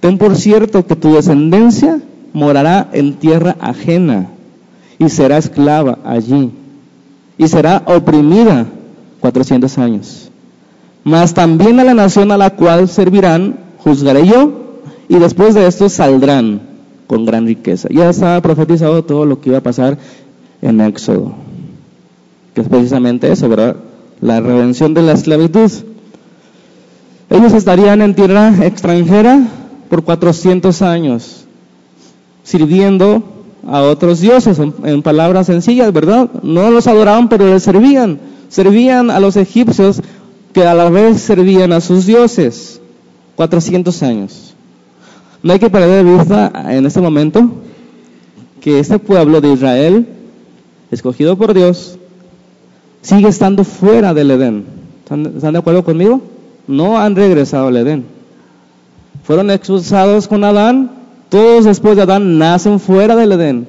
[0.00, 2.00] ten por cierto que tu descendencia
[2.32, 4.30] morará en tierra ajena
[4.98, 6.52] y será esclava allí
[7.36, 8.64] y será oprimida
[9.20, 10.30] cuatrocientos años.
[11.04, 14.64] Mas también a la nación a la cual servirán juzgaré yo
[15.08, 16.60] y después de esto saldrán
[17.06, 17.88] con gran riqueza.
[17.90, 19.98] Ya estaba profetizado todo lo que iba a pasar
[20.62, 21.34] en Éxodo,
[22.54, 23.76] que es precisamente eso, ¿verdad?
[24.20, 25.70] La redención de la esclavitud.
[27.30, 29.46] Ellos estarían en tierra extranjera
[29.88, 31.44] por 400 años,
[32.44, 33.22] sirviendo
[33.66, 36.30] a otros dioses, en, palabras sencillas, ¿verdad?
[36.42, 38.20] No los adoraban, pero les servían.
[38.48, 40.00] Servían a los egipcios
[40.52, 42.80] que a la vez servían a sus dioses.
[43.34, 44.55] 400 años.
[45.46, 47.48] No hay que perder de vista en este momento
[48.60, 50.04] que este pueblo de Israel,
[50.90, 52.00] escogido por Dios,
[53.00, 54.64] sigue estando fuera del Edén.
[55.04, 56.20] ¿Están, de acuerdo conmigo?
[56.66, 58.06] No han regresado al Edén.
[59.22, 60.90] Fueron expulsados con Adán,
[61.28, 63.68] todos después de Adán nacen fuera del Edén,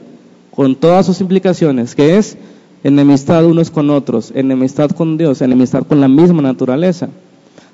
[0.55, 2.39] con todas sus implicaciones, que es
[2.83, 7.09] enemistad unos con otros, enemistad con Dios, enemistad con la misma naturaleza.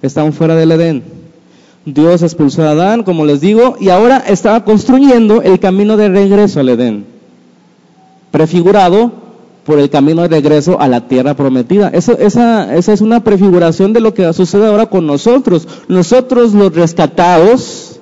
[0.01, 1.22] Están fuera del Edén.
[1.85, 6.59] Dios expulsó a Adán, como les digo, y ahora estaba construyendo el camino de regreso
[6.59, 7.05] al Edén,
[8.31, 9.11] prefigurado
[9.65, 11.89] por el camino de regreso a la tierra prometida.
[11.89, 15.67] Eso, esa, esa es una prefiguración de lo que sucede ahora con nosotros.
[15.87, 17.99] Nosotros los rescatados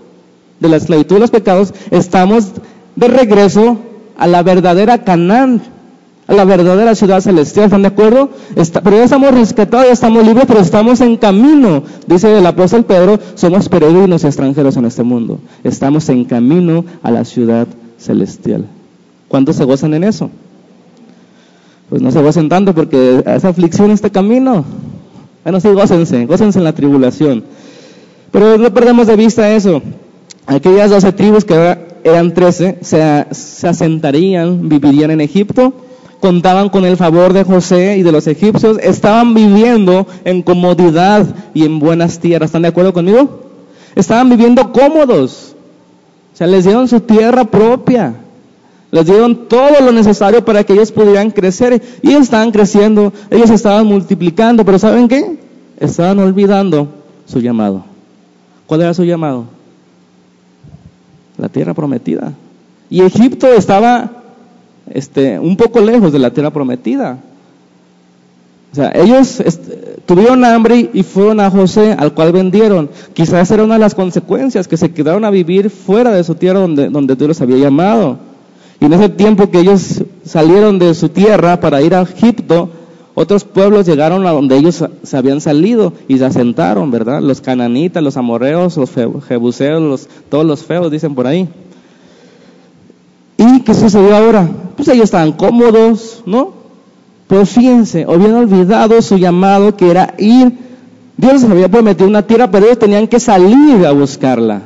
[0.59, 2.49] de la esclavitud de los pecados, estamos
[2.95, 3.77] de regreso
[4.17, 5.61] a la verdadera Canaán,
[6.31, 8.29] la verdadera ciudad celestial, ¿están de acuerdo?
[8.83, 11.83] pero ya estamos rescatados, ya estamos libres, pero estamos en camino.
[12.07, 15.39] Dice el apóstol Pedro, somos peregrinos extranjeros en este mundo.
[15.63, 17.67] Estamos en camino a la ciudad
[17.97, 18.65] celestial.
[19.27, 20.29] ¿Cuántos se gozan en eso?
[21.89, 24.63] Pues no se gocen tanto porque esa aflicción este camino.
[25.43, 27.43] Bueno, sí, gócense, gócense en la tribulación.
[28.31, 29.81] Pero no perdemos de vista eso.
[30.45, 35.73] Aquellas doce tribus que eran trece se, se asentarían, vivirían en Egipto
[36.21, 41.65] contaban con el favor de José y de los egipcios, estaban viviendo en comodidad y
[41.65, 42.49] en buenas tierras.
[42.49, 43.41] ¿Están de acuerdo conmigo?
[43.95, 45.55] Estaban viviendo cómodos.
[46.33, 48.15] O sea, les dieron su tierra propia.
[48.91, 51.81] Les dieron todo lo necesario para que ellos pudieran crecer.
[52.01, 55.37] Y estaban creciendo, ellos estaban multiplicando, pero ¿saben qué?
[55.79, 56.87] Estaban olvidando
[57.25, 57.83] su llamado.
[58.67, 59.45] ¿Cuál era su llamado?
[61.37, 62.33] La tierra prometida.
[62.89, 64.20] Y Egipto estaba
[64.93, 67.19] este, un poco lejos de la tierra prometida.
[68.71, 69.43] O sea, ellos
[70.05, 72.89] tuvieron hambre y fueron a José, al cual vendieron.
[73.13, 76.59] Quizás era una de las consecuencias, que se quedaron a vivir fuera de su tierra
[76.59, 78.17] donde, donde Dios los había llamado.
[78.79, 82.69] Y en ese tiempo que ellos salieron de su tierra para ir a Egipto,
[83.13, 87.21] otros pueblos llegaron a donde ellos se habían salido y se asentaron, ¿verdad?
[87.21, 88.89] Los cananitas, los amorreos, los
[89.27, 91.49] jebuseos, los, todos los feos, dicen por ahí.
[93.61, 94.49] ¿Y qué sucedió ahora?
[94.75, 96.51] Pues ellos estaban cómodos, ¿no?
[97.27, 100.51] Pero fíjense, habían olvidado su llamado que era ir.
[101.15, 104.63] Dios les había prometido una tierra, pero ellos tenían que salir a buscarla.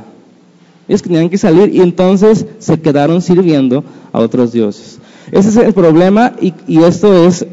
[0.88, 5.00] Ellos tenían que salir y entonces se quedaron sirviendo a otros dioses.
[5.30, 7.46] Ese es el problema y, y esto es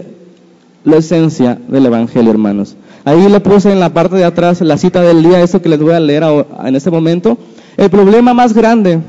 [0.85, 2.77] la esencia del Evangelio, hermanos.
[3.05, 5.81] Ahí le puse en la parte de atrás la cita del día, eso que les
[5.81, 6.23] voy a leer
[6.65, 7.37] en este momento.
[7.77, 9.01] El problema más grande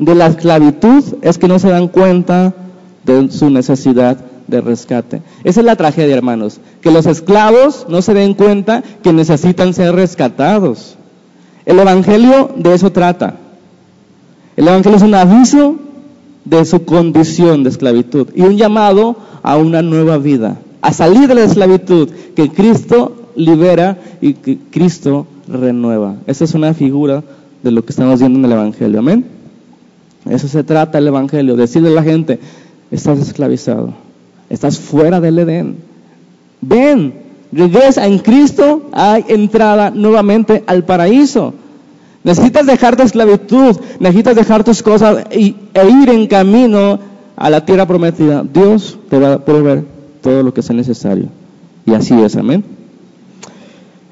[0.00, 2.54] de la esclavitud es que no se dan cuenta
[3.04, 5.22] de su necesidad de rescate.
[5.44, 9.94] Esa es la tragedia, hermanos, que los esclavos no se den cuenta que necesitan ser
[9.94, 10.96] rescatados.
[11.66, 13.36] El Evangelio de eso trata.
[14.56, 15.76] El Evangelio es un aviso
[16.46, 21.34] de su condición de esclavitud y un llamado a una nueva vida, a salir de
[21.34, 26.16] la esclavitud que Cristo libera y que Cristo renueva.
[26.26, 27.22] Esa es una figura
[27.62, 28.98] de lo que estamos viendo en el Evangelio.
[29.00, 29.39] Amén.
[30.28, 32.38] Eso se trata el Evangelio, decirle a la gente,
[32.90, 33.94] estás esclavizado,
[34.48, 35.76] estás fuera del Edén.
[36.60, 37.14] Ven,
[37.52, 41.54] regresa en Cristo, hay entrada nuevamente al paraíso.
[42.22, 46.98] Necesitas dejar tu esclavitud, necesitas dejar tus cosas y, e ir en camino
[47.34, 48.44] a la tierra prometida.
[48.44, 49.84] Dios te va a proveer
[50.20, 51.28] todo lo que sea necesario.
[51.86, 52.62] Y así es, amén.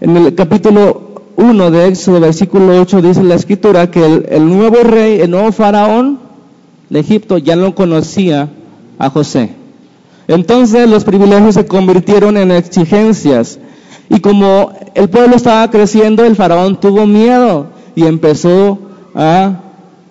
[0.00, 1.07] En el capítulo
[1.38, 6.18] 1 de Éxodo, versículo 8, dice la escritura que el, nuevo rey, el nuevo faraón
[6.90, 8.48] de Egipto ya no conocía
[8.98, 9.50] a José.
[10.26, 13.60] Entonces los privilegios se convirtieron en exigencias.
[14.10, 18.80] Y como el pueblo estaba creciendo, el faraón tuvo miedo y empezó
[19.14, 19.60] a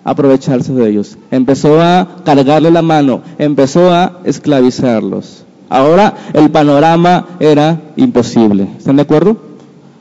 [0.04, 1.18] aprovecharse de ellos.
[1.30, 5.44] Empezó a cargarle la mano, empezó a esclavizarlos.
[5.68, 8.66] Ahora el panorama era imposible.
[8.78, 9.47] ¿Están de acuerdo?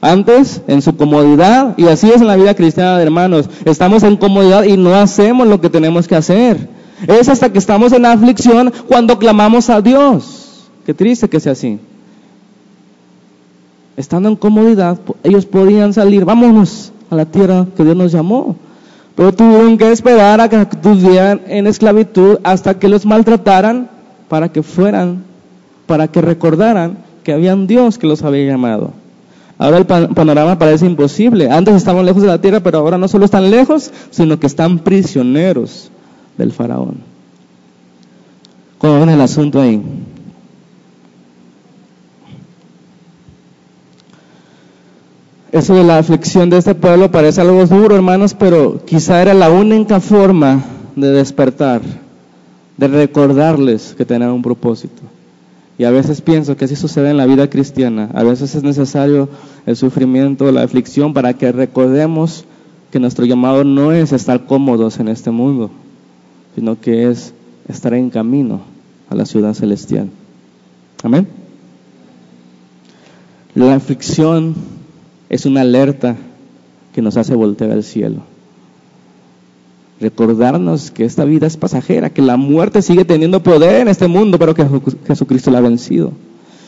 [0.01, 4.63] Antes, en su comodidad, y así es en la vida cristiana, hermanos, estamos en comodidad
[4.63, 6.69] y no hacemos lo que tenemos que hacer.
[7.07, 10.67] Es hasta que estamos en aflicción cuando clamamos a Dios.
[10.85, 11.79] Qué triste que sea así.
[13.95, 18.55] Estando en comodidad, ellos podían salir, vámonos a la tierra que Dios nos llamó.
[19.15, 23.89] Pero tuvieron que esperar a que estuvieran en esclavitud hasta que los maltrataran
[24.29, 25.23] para que fueran,
[25.87, 28.91] para que recordaran que había un Dios que los había llamado.
[29.59, 31.49] Ahora el panorama parece imposible.
[31.49, 34.79] Antes estaban lejos de la tierra, pero ahora no solo están lejos, sino que están
[34.79, 35.89] prisioneros
[36.37, 36.97] del faraón.
[38.77, 39.81] ¿Cómo ven el asunto ahí?
[45.51, 49.49] Eso de la aflicción de este pueblo parece algo duro, hermanos, pero quizá era la
[49.49, 50.63] única forma
[50.95, 51.81] de despertar,
[52.77, 55.01] de recordarles que tenían un propósito.
[55.77, 58.09] Y a veces pienso que así sucede en la vida cristiana.
[58.13, 59.29] A veces es necesario
[59.65, 62.45] el sufrimiento, la aflicción, para que recordemos
[62.91, 65.69] que nuestro llamado no es estar cómodos en este mundo,
[66.55, 67.33] sino que es
[67.67, 68.61] estar en camino
[69.09, 70.09] a la ciudad celestial.
[71.03, 71.27] Amén.
[73.53, 74.55] La aflicción
[75.29, 76.15] es una alerta
[76.93, 78.21] que nos hace voltear al cielo.
[79.99, 84.37] Recordarnos que esta vida es pasajera, que la muerte sigue teniendo poder en este mundo,
[84.37, 84.67] pero que
[85.07, 86.11] Jesucristo la ha vencido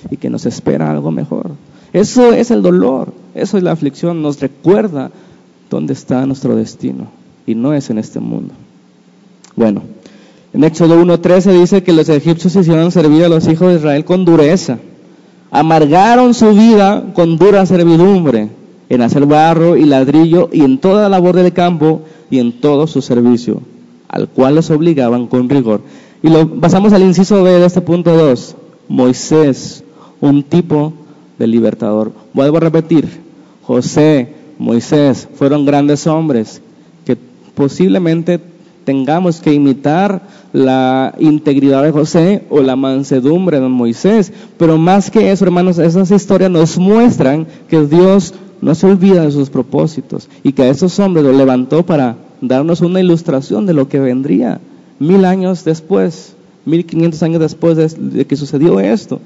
[0.10, 1.52] y que nos espera algo mejor.
[1.94, 5.12] Eso es el dolor, eso es la aflicción, nos recuerda
[5.70, 7.08] dónde está nuestro destino
[7.46, 8.54] y no es en este mundo.
[9.56, 9.82] Bueno,
[10.54, 14.26] en Éxodo 1.13 dice que los egipcios hicieron servir a los hijos de Israel con
[14.26, 14.80] dureza,
[15.52, 18.50] amargaron su vida con dura servidumbre
[18.90, 22.88] en hacer barro y ladrillo y en toda la labor del campo y en todo
[22.88, 23.62] su servicio,
[24.08, 25.82] al cual los obligaban con rigor.
[26.22, 28.56] Y lo pasamos al inciso B de este punto 2.
[28.90, 29.84] Moisés,
[30.20, 30.94] un tipo
[31.38, 32.12] de libertador.
[32.34, 33.08] Vuelvo a repetir,
[33.64, 36.62] José, Moisés fueron grandes hombres
[37.06, 37.18] que
[37.56, 38.40] posiblemente
[38.84, 44.34] tengamos que imitar la integridad de José o la mansedumbre de Moisés.
[44.58, 49.32] Pero más que eso, hermanos, esas historias nos muestran que Dios no se olvida de
[49.32, 53.88] sus propósitos y que a esos hombres los levantó para darnos una ilustración de lo
[53.88, 54.60] que vendría
[55.00, 56.34] mil años después,
[56.66, 59.20] mil quinientos años después de, que sucedió esto.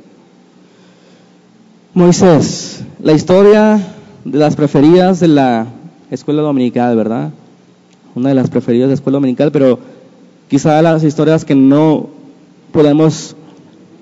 [1.93, 3.79] Moisés, la historia
[4.23, 5.67] de las preferidas de la
[6.09, 7.31] escuela dominical, ¿verdad?
[8.15, 9.79] Una de las preferidas de la escuela dominical, pero
[10.49, 12.09] quizá las historias que no
[12.71, 13.35] podemos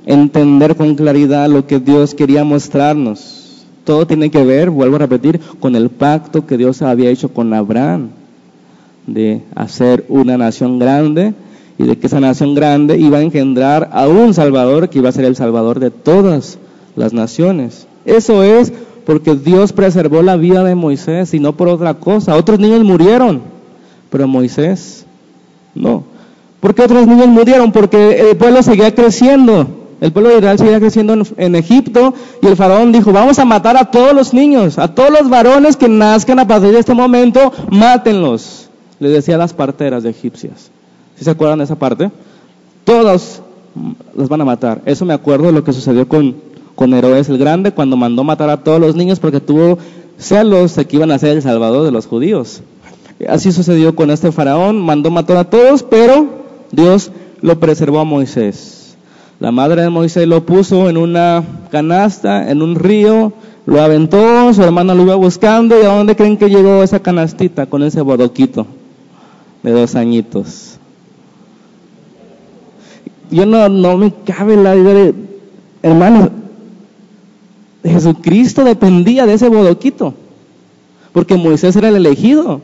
[0.06, 3.41] entender con claridad lo que Dios quería mostrarnos.
[3.84, 7.54] Todo tiene que ver, vuelvo a repetir, con el pacto que Dios había hecho con
[7.54, 8.10] Abraham
[9.08, 11.34] de hacer una nación grande
[11.78, 15.14] y de que esa nación grande iba a engendrar a un Salvador que iba a
[15.14, 16.60] ser el Salvador de todas
[16.96, 17.88] las naciones.
[18.06, 18.72] Eso es
[19.06, 22.36] porque Dios preservó la vida de Moisés y no por otra cosa.
[22.36, 23.42] Otros niños murieron,
[24.10, 25.06] pero Moisés
[25.74, 26.04] no.
[26.60, 27.72] ¿Por qué otros niños murieron?
[27.72, 29.68] Porque el pueblo seguía creciendo.
[30.02, 33.78] El pueblo de Israel seguía creciendo en, Egipto y el faraón dijo, vamos a matar
[33.78, 37.54] a todos los niños, a todos los varones que nazcan a partir de este momento,
[37.70, 38.68] mátenlos.
[39.00, 40.72] Le decía a las parteras de egipcias.
[41.16, 42.10] ¿Sí se acuerdan de esa parte?
[42.84, 43.44] Todos
[44.16, 44.82] los van a matar.
[44.88, 46.36] Eso me acuerdo de lo que sucedió con,
[46.74, 49.78] con Herodes el Grande cuando mandó matar a todos los niños porque tuvo
[50.18, 52.64] celos de que iban a ser el salvador de los judíos.
[53.30, 56.26] Así sucedió con este faraón, mandó matar a todos, pero
[56.72, 57.12] Dios
[57.42, 58.81] lo preservó a Moisés.
[59.42, 63.34] La madre de Moisés lo puso en una canasta, en un río,
[63.66, 67.66] lo aventó, su hermano lo iba buscando y a dónde creen que llegó esa canastita
[67.66, 68.68] con ese bodoquito
[69.64, 70.78] de dos añitos.
[73.32, 75.16] Yo no, no me cabe la idea de,
[75.82, 76.30] hermano,
[77.84, 80.14] Jesucristo dependía de ese bodoquito,
[81.14, 82.62] porque Moisés era el elegido.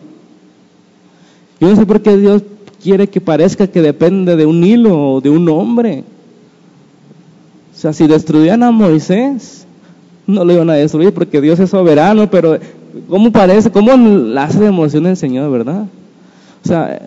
[1.59, 2.43] Yo no sé por qué Dios
[2.83, 6.03] quiere que parezca que depende de un hilo o de un hombre.
[7.77, 9.67] O sea, si destruían a Moisés,
[10.25, 12.57] no lo iban a destruir porque Dios es soberano, pero
[13.07, 13.69] ¿cómo parece?
[13.69, 13.91] ¿Cómo
[14.39, 15.85] hace de emoción el Señor, verdad?
[16.65, 16.99] O sea,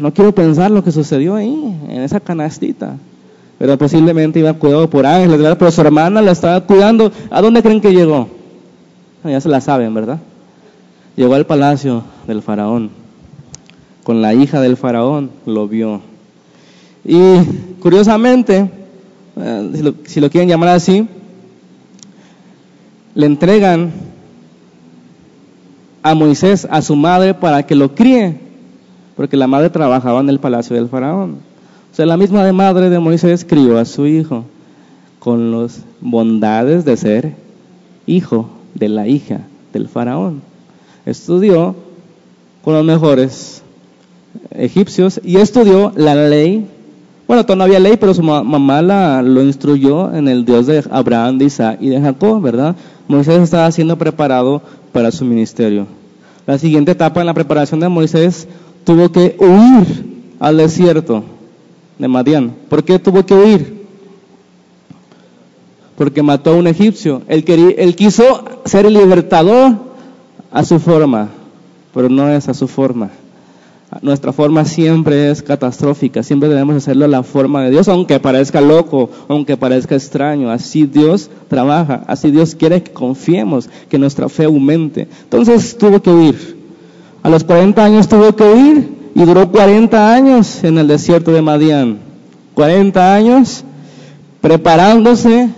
[0.00, 2.94] no quiero pensar lo que sucedió ahí, en esa canastita.
[3.58, 5.58] Pero posiblemente iba cuidado por ángeles, ¿verdad?
[5.58, 7.10] Pero su hermana la estaba cuidando.
[7.28, 8.28] ¿A dónde creen que llegó?
[9.24, 10.20] Ah, ya se la saben, ¿verdad?
[11.16, 12.90] Llegó al palacio del faraón.
[14.04, 16.02] Con la hija del faraón lo vio.
[17.04, 17.18] Y
[17.80, 18.70] curiosamente,
[19.36, 21.06] eh, si, lo, quieren llamar así,
[23.14, 23.92] le entregan
[26.02, 28.38] a Moisés, a su madre, para que lo críe,
[29.16, 31.38] porque la madre trabajaba en el palacio del faraón.
[31.92, 34.44] O sea, la misma madre de Moisés crió a su hijo
[35.18, 37.32] con las bondades de ser
[38.06, 39.40] hijo de la hija
[39.72, 40.42] del faraón.
[41.06, 41.76] Estudió
[42.64, 43.62] con los mejores
[44.50, 46.66] egipcios y estudió la ley
[47.32, 50.84] bueno, todavía no había ley, pero su mamá la, lo instruyó en el Dios de
[50.90, 52.76] Abraham, de Isaac y de Jacob, ¿verdad?
[53.08, 54.60] Moisés estaba siendo preparado
[54.92, 55.86] para su ministerio.
[56.46, 58.46] La siguiente etapa en la preparación de Moisés
[58.84, 61.24] tuvo que huir al desierto
[61.98, 62.52] de Madián.
[62.68, 63.86] ¿Por qué tuvo que huir?
[65.96, 67.22] Porque mató a un egipcio.
[67.28, 67.46] Él,
[67.78, 69.72] él quiso ser el libertador
[70.50, 71.30] a su forma,
[71.94, 73.08] pero no es a su forma.
[74.00, 78.60] Nuestra forma siempre es catastrófica, siempre debemos hacerlo a la forma de Dios, aunque parezca
[78.60, 80.50] loco, aunque parezca extraño.
[80.50, 85.08] Así Dios trabaja, así Dios quiere que confiemos, que nuestra fe aumente.
[85.24, 86.56] Entonces tuvo que huir.
[87.22, 91.42] A los 40 años tuvo que huir y duró 40 años en el desierto de
[91.42, 91.98] Madián.
[92.54, 93.64] 40 años
[94.40, 95.50] preparándose,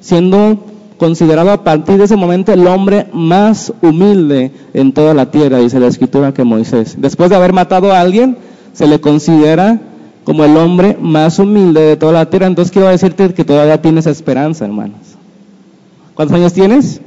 [0.00, 0.71] siendo
[1.02, 5.80] considerado a partir de ese momento el hombre más humilde en toda la tierra, dice
[5.80, 6.94] la escritura que Moisés.
[6.96, 8.36] Después de haber matado a alguien,
[8.72, 9.80] se le considera
[10.22, 12.46] como el hombre más humilde de toda la tierra.
[12.46, 15.00] Entonces quiero decirte que todavía tienes esperanza, hermanos.
[16.14, 17.00] ¿Cuántos años tienes?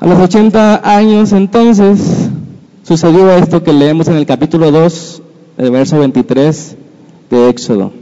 [0.00, 2.30] A los 80 años entonces
[2.82, 5.22] sucedió esto que leemos en el capítulo 2,
[5.58, 6.76] el verso 23
[7.28, 8.01] de Éxodo.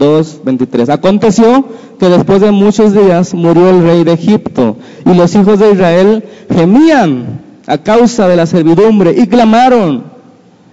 [0.00, 0.88] 2, 23.
[0.88, 1.64] Aconteció
[1.98, 6.24] que después de muchos días murió el rey de Egipto y los hijos de Israel
[6.52, 10.04] gemían a causa de la servidumbre y clamaron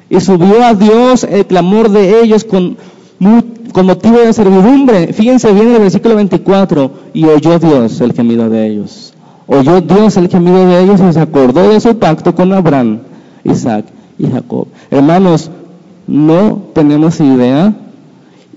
[0.09, 2.77] y subió a Dios el clamor de ellos con,
[3.73, 5.11] con motivo de servidumbre.
[5.11, 6.91] Fíjense bien en el versículo 24.
[7.13, 9.13] Y oyó Dios el gemido de ellos.
[9.45, 12.99] Oyó Dios el gemido de ellos y se acordó de su pacto con Abraham,
[13.43, 13.85] Isaac
[14.17, 14.67] y Jacob.
[14.89, 15.51] Hermanos,
[16.07, 17.73] no tenemos idea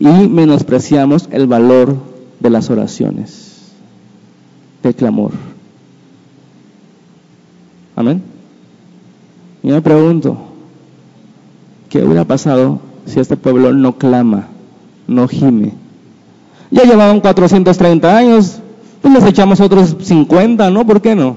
[0.00, 1.94] y menospreciamos el valor
[2.40, 3.70] de las oraciones,
[4.82, 5.30] de clamor.
[7.94, 8.22] Amén.
[9.62, 10.50] Y me pregunto,
[11.90, 14.46] ¿Qué hubiera pasado si este pueblo no clama,
[15.08, 15.74] no gime?
[16.70, 18.60] Ya llevaban 430 años,
[19.02, 20.86] pues les echamos otros 50, ¿no?
[20.86, 21.36] ¿Por qué no?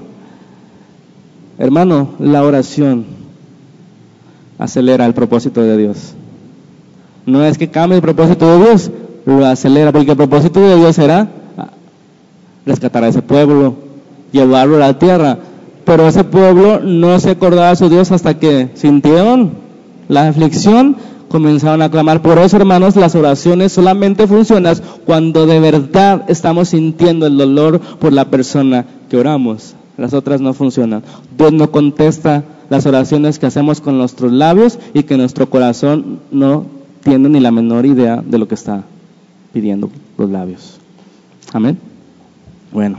[1.58, 3.04] Hermano, la oración
[4.58, 6.14] acelera el propósito de Dios.
[7.26, 8.90] No es que cambie el propósito de Dios,
[9.24, 11.28] lo acelera, porque el propósito de Dios era
[12.66, 13.74] rescatar a ese pueblo,
[14.32, 15.38] llevarlo a la tierra.
[15.84, 19.52] Pero ese pueblo no se acordaba de su Dios hasta que sintieron
[20.08, 20.96] la aflicción,
[21.28, 22.22] comenzaron a clamar.
[22.22, 28.12] Por eso, hermanos, las oraciones solamente funcionan cuando de verdad estamos sintiendo el dolor por
[28.12, 29.74] la persona que oramos.
[29.96, 31.02] Las otras no funcionan.
[31.36, 36.64] Dios no contesta las oraciones que hacemos con nuestros labios y que nuestro corazón no
[37.04, 38.82] tiene ni la menor idea de lo que está
[39.52, 40.80] pidiendo los labios.
[41.52, 41.78] Amén.
[42.72, 42.98] Bueno.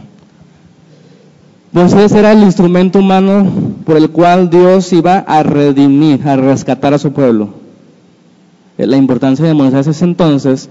[1.74, 3.46] Moisés era el instrumento humano
[3.86, 7.50] por el cual Dios iba a redimir, a rescatar a su pueblo.
[8.78, 10.70] La importancia de Moisés es entonces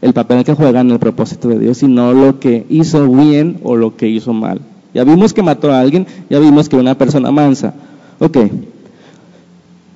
[0.00, 3.58] el papel que juega en el propósito de Dios y no lo que hizo bien
[3.64, 4.60] o lo que hizo mal.
[4.94, 7.74] Ya vimos que mató a alguien, ya vimos que una persona mansa.
[8.18, 8.38] Ok.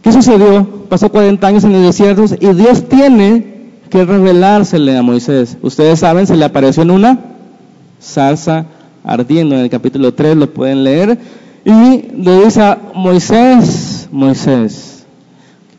[0.02, 0.66] ¿Qué sucedió?
[0.88, 5.58] Pasó 40 años en el desierto y Dios tiene que revelársele a Moisés.
[5.62, 7.18] Ustedes saben, se le apareció en una
[7.98, 8.66] salsa
[9.04, 11.18] ardiendo en el capítulo 3, lo pueden leer.
[11.64, 11.70] Y
[12.16, 15.04] le dice a Moisés, Moisés,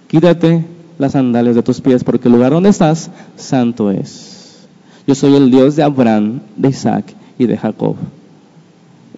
[0.08, 0.66] quítate
[1.00, 4.68] las sandalias de tus pies porque el lugar donde estás, santo es.
[5.08, 7.06] Yo soy el Dios de Abraham, de Isaac
[7.40, 7.96] y de Jacob.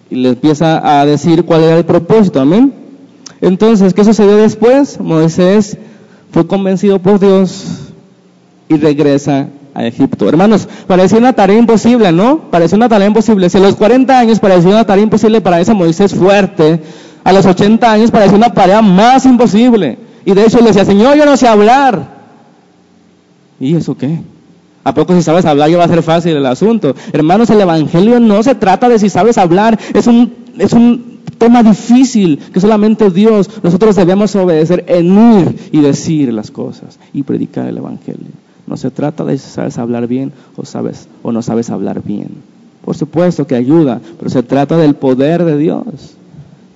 [0.08, 2.83] Y le empieza a decir cuál era el propósito, amén.
[3.40, 5.00] Entonces, ¿qué sucedió después?
[5.00, 5.76] Moisés
[6.30, 7.92] fue convencido por Dios
[8.68, 10.28] y regresa a Egipto.
[10.28, 12.50] Hermanos, parecía una tarea imposible, ¿no?
[12.50, 13.50] Parecía una tarea imposible.
[13.50, 16.80] Si a los 40 años parecía una tarea imposible para ese Moisés fuerte,
[17.24, 19.98] a los 80 años parecía una tarea más imposible.
[20.24, 22.14] Y de hecho le decía, Señor, yo no sé hablar.
[23.60, 24.20] ¿Y eso qué?
[24.84, 26.94] ¿A poco si sabes hablar ya va a ser fácil el asunto?
[27.12, 31.62] Hermanos, el Evangelio no se trata de si sabes hablar, es un, es un tema
[31.62, 37.66] difícil que solamente Dios, nosotros debemos obedecer en ir y decir las cosas y predicar
[37.66, 38.28] el Evangelio.
[38.66, 42.28] No se trata de si sabes hablar bien o, sabes, o no sabes hablar bien.
[42.84, 45.84] Por supuesto que ayuda, pero se trata del poder de Dios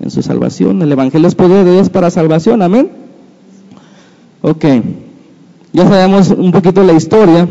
[0.00, 0.80] en su salvación.
[0.82, 2.90] El Evangelio es poder de Dios para salvación, amén.
[4.42, 4.64] Ok,
[5.72, 7.48] ya sabemos un poquito la historia.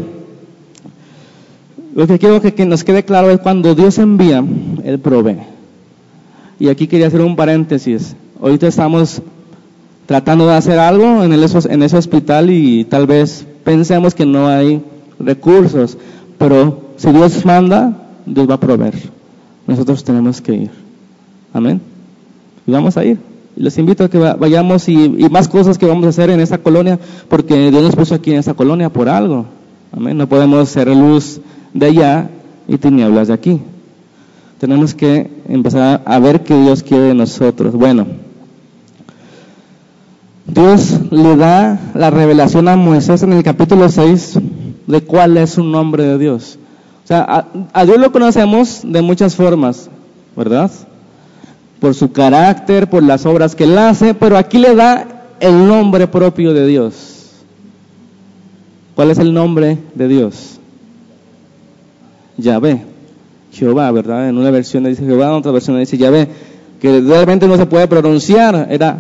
[1.96, 4.44] Lo que quiero que, que nos quede claro es cuando Dios envía,
[4.84, 5.57] Él provee.
[6.60, 8.16] Y aquí quería hacer un paréntesis.
[8.42, 9.22] Ahorita estamos
[10.06, 14.48] tratando de hacer algo en, el, en ese hospital y tal vez pensemos que no
[14.48, 14.82] hay
[15.20, 15.98] recursos,
[16.38, 17.94] pero si Dios manda,
[18.26, 18.96] Dios va a proveer.
[19.68, 20.72] Nosotros tenemos que ir.
[21.54, 21.82] Amén.
[22.66, 23.18] Y vamos a ir.
[23.56, 27.00] Les invito a que vayamos y, más cosas que vamos a hacer en esta colonia,
[27.28, 29.46] porque Dios nos puso aquí en esta colonia por algo.
[29.92, 30.18] Amén.
[30.18, 31.42] No podemos ser luz
[31.74, 32.30] de allá
[32.68, 33.60] y tinieblas de aquí.
[34.60, 37.74] Tenemos que empezar a ver qué Dios quiere de nosotros.
[37.76, 38.08] Bueno.
[40.48, 44.40] Dios le da la revelación a Moisés en el capítulo 6
[44.88, 46.58] de cuál es su nombre de Dios.
[47.04, 49.90] O sea, a, Dios lo conocemos de muchas formas,
[50.36, 50.72] ¿verdad?
[51.80, 55.08] Por su carácter, por las obras que él hace, pero aquí le da
[55.40, 57.34] el nombre propio de Dios.
[58.96, 60.60] ¿Cuál es el nombre de Dios?
[62.38, 62.86] Yahvé,
[63.58, 64.30] Jehová, ¿verdad?
[64.30, 66.28] En una versión dice Jehová, en otra versión dice Yahvé,
[66.80, 68.98] que realmente no se puede pronunciar, era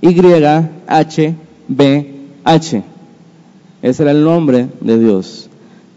[0.00, 1.34] YHBH.
[3.82, 5.48] Ese era el nombre de Dios.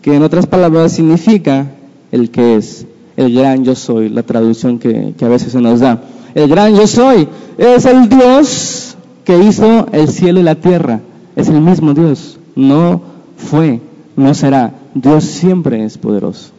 [0.01, 1.65] que en otras palabras significa
[2.11, 2.85] el que es,
[3.17, 5.99] el gran yo soy, la traducción que, que a veces se nos da.
[6.35, 7.27] El gran yo soy
[7.57, 10.99] es el Dios que hizo el cielo y la tierra,
[11.35, 13.01] es el mismo Dios, no
[13.37, 13.81] fue,
[14.15, 16.51] no será, Dios siempre es poderoso.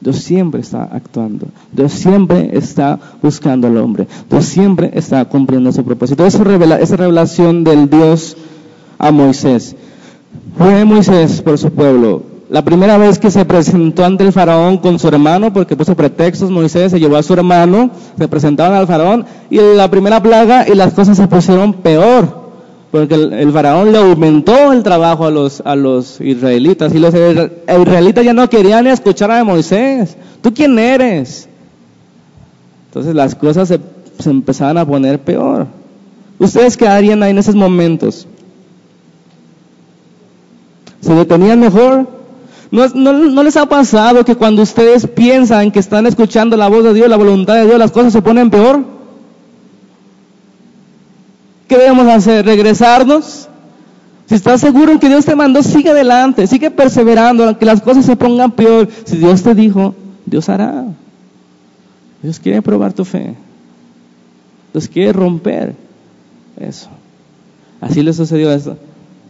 [0.00, 1.46] Dios siempre está actuando.
[1.72, 4.06] Dios siempre está buscando al hombre.
[4.30, 6.24] Dios siempre está cumpliendo su propósito.
[6.24, 6.42] Esa,
[6.78, 8.36] esa revelación del Dios
[8.98, 9.76] a Moisés.
[10.56, 12.22] Fue Moisés por su pueblo.
[12.48, 16.50] La primera vez que se presentó ante el faraón con su hermano, porque puso pretextos,
[16.50, 20.74] Moisés se llevó a su hermano, se presentaron al faraón y la primera plaga y
[20.74, 22.39] las cosas se pusieron peor
[22.90, 28.24] porque el, faraón le aumentó el trabajo a los, a los israelitas y los israelitas
[28.24, 30.16] ya no querían escuchar a Moisés.
[30.42, 31.48] ¿Tú quién eres?
[32.88, 33.78] Entonces las cosas se,
[34.18, 35.68] se empezaban a poner peor.
[36.40, 38.26] ¿Ustedes qué harían ahí en esos momentos?
[41.00, 42.08] ¿Se detenían mejor?
[42.72, 46.84] ¿No, no, ¿No, les ha pasado que cuando ustedes piensan que están escuchando la voz
[46.84, 48.99] de Dios, la voluntad de Dios, las cosas se ponen peor?
[51.70, 52.44] ¿Qué debemos hacer?
[52.44, 53.48] ¿Regresarnos?
[54.26, 58.04] Si estás seguro en que Dios te mandó, sigue adelante, sigue perseverando, aunque las cosas
[58.04, 58.88] se pongan peor.
[59.04, 59.94] Si Dios te dijo,
[60.26, 60.86] Dios hará.
[62.24, 63.36] Dios quiere probar tu fe.
[64.72, 65.76] Dios quiere romper
[66.58, 66.88] eso.
[67.80, 68.76] Así le sucedió eso.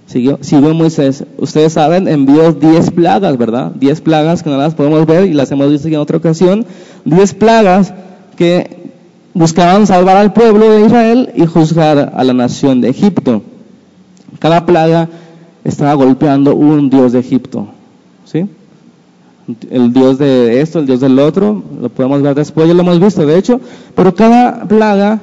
[0.06, 1.24] Siguió, siguió Moisés.
[1.36, 3.72] Ustedes saben, envió 10 plagas, ¿verdad?
[3.72, 6.64] 10 plagas que no las podemos ver y las hemos visto en otra ocasión.
[7.04, 7.92] 10 plagas
[8.34, 8.80] que
[9.34, 13.42] buscaban salvar al pueblo de Israel y juzgar a la nación de Egipto.
[14.38, 15.08] Cada plaga
[15.64, 17.68] estaba golpeando un dios de Egipto.
[18.24, 18.46] ¿Sí?
[19.70, 23.00] El dios de esto, el dios del otro, lo podemos ver después, ya lo hemos
[23.00, 23.60] visto de hecho,
[23.96, 25.18] pero cada plaga,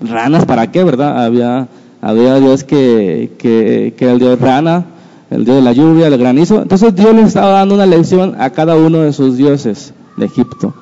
[0.00, 1.24] ranas para qué, ¿verdad?
[1.24, 1.68] Había,
[2.00, 4.86] había dios que, que, era el dios rana,
[5.30, 6.62] el dios de la lluvia, el granizo.
[6.62, 10.74] Entonces Dios le estaba dando una lección a cada uno de sus dioses de Egipto.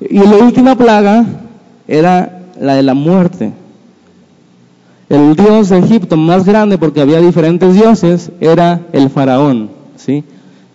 [0.00, 1.24] Y la última plaga
[1.88, 3.52] era la de la muerte.
[5.08, 10.24] El dios de Egipto más grande, porque había diferentes dioses, era el faraón, ¿sí?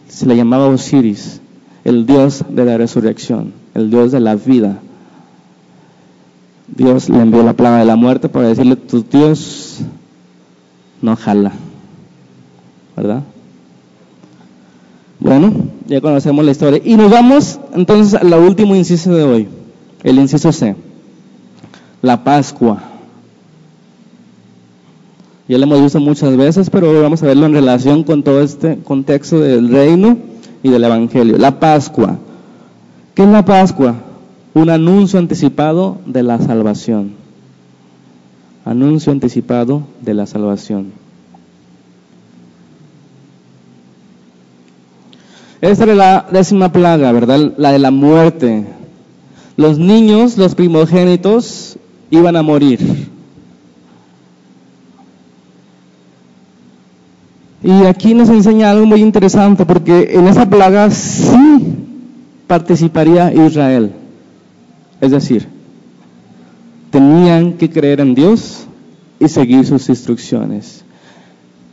[0.07, 1.41] Se le llamaba Osiris,
[1.83, 4.77] el dios de la resurrección, el dios de la vida.
[6.67, 9.79] Dios le envió la plaga de la muerte para decirle, tu Dios
[11.01, 11.53] no jala,
[12.95, 13.23] ¿verdad?
[15.19, 15.51] Bueno,
[15.87, 16.79] ya conocemos la historia.
[16.83, 19.47] Y nos vamos entonces al último inciso de hoy,
[20.03, 20.75] el inciso C
[22.07, 22.81] la Pascua.
[25.47, 28.79] Ya lo hemos visto muchas veces, pero vamos a verlo en relación con todo este
[28.79, 30.17] contexto del reino
[30.63, 31.37] y del Evangelio.
[31.37, 32.17] La Pascua.
[33.13, 33.95] ¿Qué es la Pascua?
[34.53, 37.13] Un anuncio anticipado de la salvación.
[38.65, 40.91] Anuncio anticipado de la salvación.
[45.61, 47.53] Esta es la décima plaga, ¿verdad?
[47.57, 48.65] La de la muerte.
[49.55, 51.76] Los niños, los primogénitos,
[52.09, 52.79] iban a morir.
[57.63, 61.75] Y aquí nos enseña algo muy interesante porque en esa plaga sí
[62.45, 63.91] participaría Israel.
[65.01, 65.47] Es decir,
[66.91, 68.67] tenían que creer en Dios
[69.19, 70.83] y seguir sus instrucciones.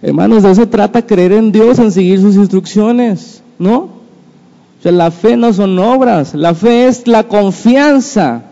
[0.02, 3.76] Hermanos, de eso trata creer en Dios, en seguir sus instrucciones, ¿no?
[3.76, 8.42] O sea, la fe no son obras, la fe es la confianza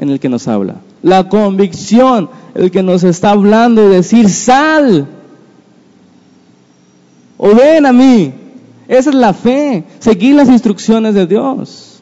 [0.00, 0.76] en el que nos habla.
[1.02, 5.06] La convicción, el que nos está hablando y decir, sal.
[7.36, 8.32] O ven a mí.
[8.88, 12.00] Esa es la fe, seguir las instrucciones de Dios.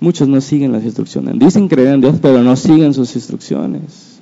[0.00, 1.36] Muchos no siguen las instrucciones.
[1.40, 4.20] Dicen creer en Dios, pero no siguen sus instrucciones.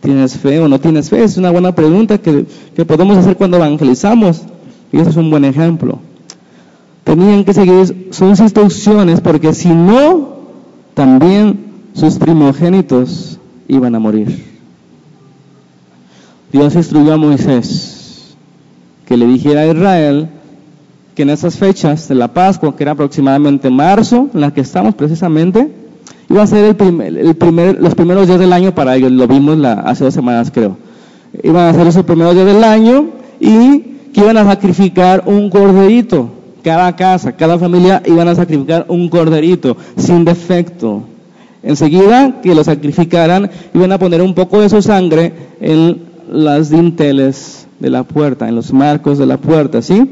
[0.00, 1.22] ¿Tienes fe o no tienes fe?
[1.22, 4.42] Es una buena pregunta que, que podemos hacer cuando evangelizamos.
[4.92, 6.00] Y eso es un buen ejemplo.
[7.04, 10.36] Tenían que seguir sus instrucciones porque si no,
[10.94, 11.65] también
[11.96, 13.38] sus primogénitos
[13.68, 14.44] iban a morir.
[16.52, 18.36] Dios instruyó a Moisés
[19.06, 20.28] que le dijera a Israel
[21.14, 24.94] que en esas fechas de la Pascua, que era aproximadamente marzo, en la que estamos
[24.94, 25.70] precisamente,
[26.28, 30.04] iba a ser el primer, los primeros días del año para ellos, lo vimos hace
[30.04, 30.76] dos semanas creo.
[31.42, 33.06] Iban a ser esos primeros días del año
[33.40, 33.80] y
[34.12, 36.30] que iban a sacrificar un corderito.
[36.62, 41.04] Cada casa, cada familia iban a sacrificar un corderito sin defecto,
[41.66, 46.00] Enseguida que lo sacrificaran, iban a poner un poco de su sangre en
[46.30, 50.08] las dinteles de la puerta, en los marcos de la puerta, ¿sí?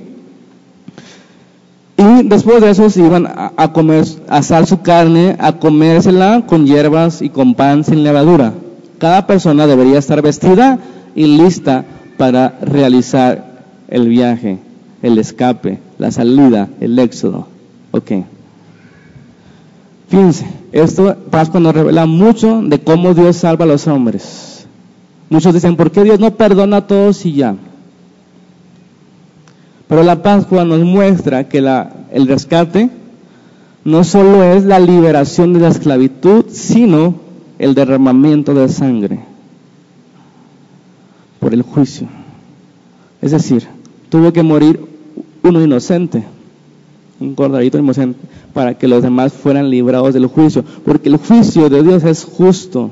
[1.97, 6.67] Y después de eso se iban a, comer, a asar su carne, a comérsela con
[6.67, 8.53] hierbas y con pan sin levadura.
[8.99, 10.81] Cada persona debería estar vestida
[11.15, 11.85] y lista
[12.17, 13.45] para realizar
[13.87, 14.59] el viaje,
[15.03, 17.47] el escape, la salida, el éxodo.
[17.93, 18.25] Okay.
[20.15, 20.47] 15.
[20.71, 24.65] Esto Pascua nos revela mucho de cómo Dios salva a los hombres.
[25.29, 27.57] Muchos dicen, ¿por qué Dios no perdona a todos y ya?
[29.89, 32.91] Pero la Pascua nos muestra que la, el rescate
[33.85, 37.17] no solo es la liberación de la esclavitud, sino
[37.59, 39.19] el derramamiento de sangre
[41.41, 42.07] por el juicio.
[43.21, 43.67] Es decir,
[44.11, 44.79] tuvo que morir
[45.43, 46.25] uno inocente
[47.21, 48.19] un corderito inocente,
[48.53, 52.91] para que los demás fueran librados del juicio, porque el juicio de Dios es justo,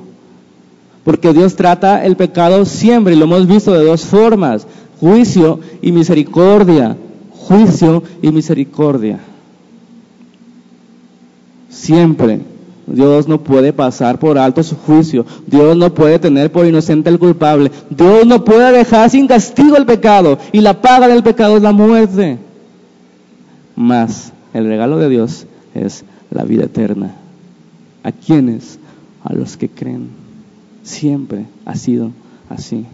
[1.05, 4.67] porque Dios trata el pecado siempre, y lo hemos visto de dos formas,
[5.01, 6.97] juicio y misericordia,
[7.37, 9.19] juicio y misericordia.
[11.69, 12.41] Siempre.
[12.87, 15.25] Dios no puede pasar por alto su juicio.
[15.47, 17.71] Dios no puede tener por inocente al culpable.
[17.91, 20.39] Dios no puede dejar sin castigo el pecado.
[20.53, 22.39] Y la paga del pecado es la muerte.
[23.77, 27.15] Más el regalo de Dios es la vida eterna.
[28.03, 28.79] ¿A quiénes?
[29.25, 30.09] A los que creen.
[30.83, 32.11] Siempre ha sido
[32.49, 32.85] así.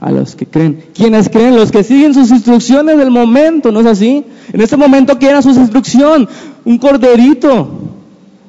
[0.00, 0.84] A los que creen.
[0.94, 1.56] ¿Quiénes creen?
[1.56, 4.24] Los que siguen sus instrucciones del momento, ¿no es así?
[4.52, 6.28] En este momento, ¿qué era su instrucción?
[6.64, 7.84] Un corderito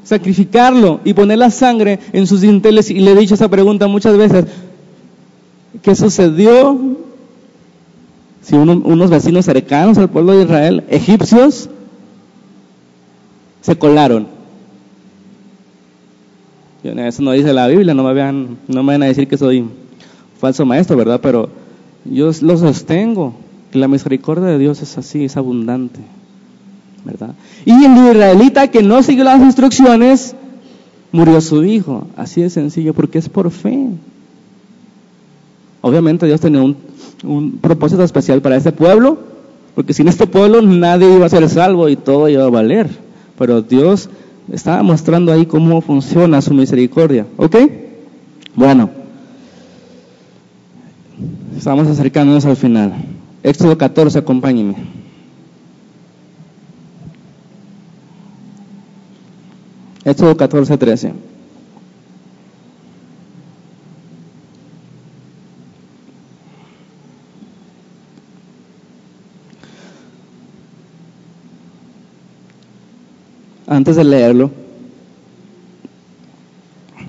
[0.06, 2.90] sacrificarlo y poner la sangre en sus dinteles.
[2.90, 4.46] Y le he dicho esa pregunta muchas veces.
[5.82, 6.80] ¿Qué sucedió
[8.46, 11.68] si unos vecinos cercanos al pueblo de Israel, egipcios,
[13.62, 14.28] se colaron?
[16.84, 18.32] Eso no dice la Biblia, no me,
[18.68, 19.66] no me van a decir que soy
[20.40, 21.20] falso maestro, ¿verdad?
[21.24, 21.50] Pero
[22.06, 23.34] yo lo sostengo,
[23.72, 26.02] que la misericordia de Dios es así, es abundante.
[27.66, 30.36] Y el israelita que no siguió las instrucciones,
[31.12, 32.08] murió su hijo.
[32.16, 33.90] Así de sencillo, porque es por fe.
[35.82, 36.78] Obviamente Dios tenía un,
[37.24, 39.18] un propósito especial para este pueblo,
[39.74, 42.90] porque sin este pueblo nadie iba a ser salvo y todo iba a valer.
[43.38, 44.10] Pero Dios
[44.52, 47.26] estaba mostrando ahí cómo funciona su misericordia.
[47.38, 47.56] ¿Ok?
[48.56, 48.90] Bueno,
[51.58, 52.94] estamos acercándonos al final.
[53.44, 54.76] Éxodo 14, acompáñenme.
[60.06, 61.14] Éxodo 14, 13.
[73.76, 74.52] Antes de leerlo,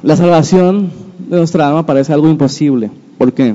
[0.03, 0.91] la salvación
[1.29, 2.91] de nuestra alma parece algo imposible.
[3.19, 3.55] ¿Por qué?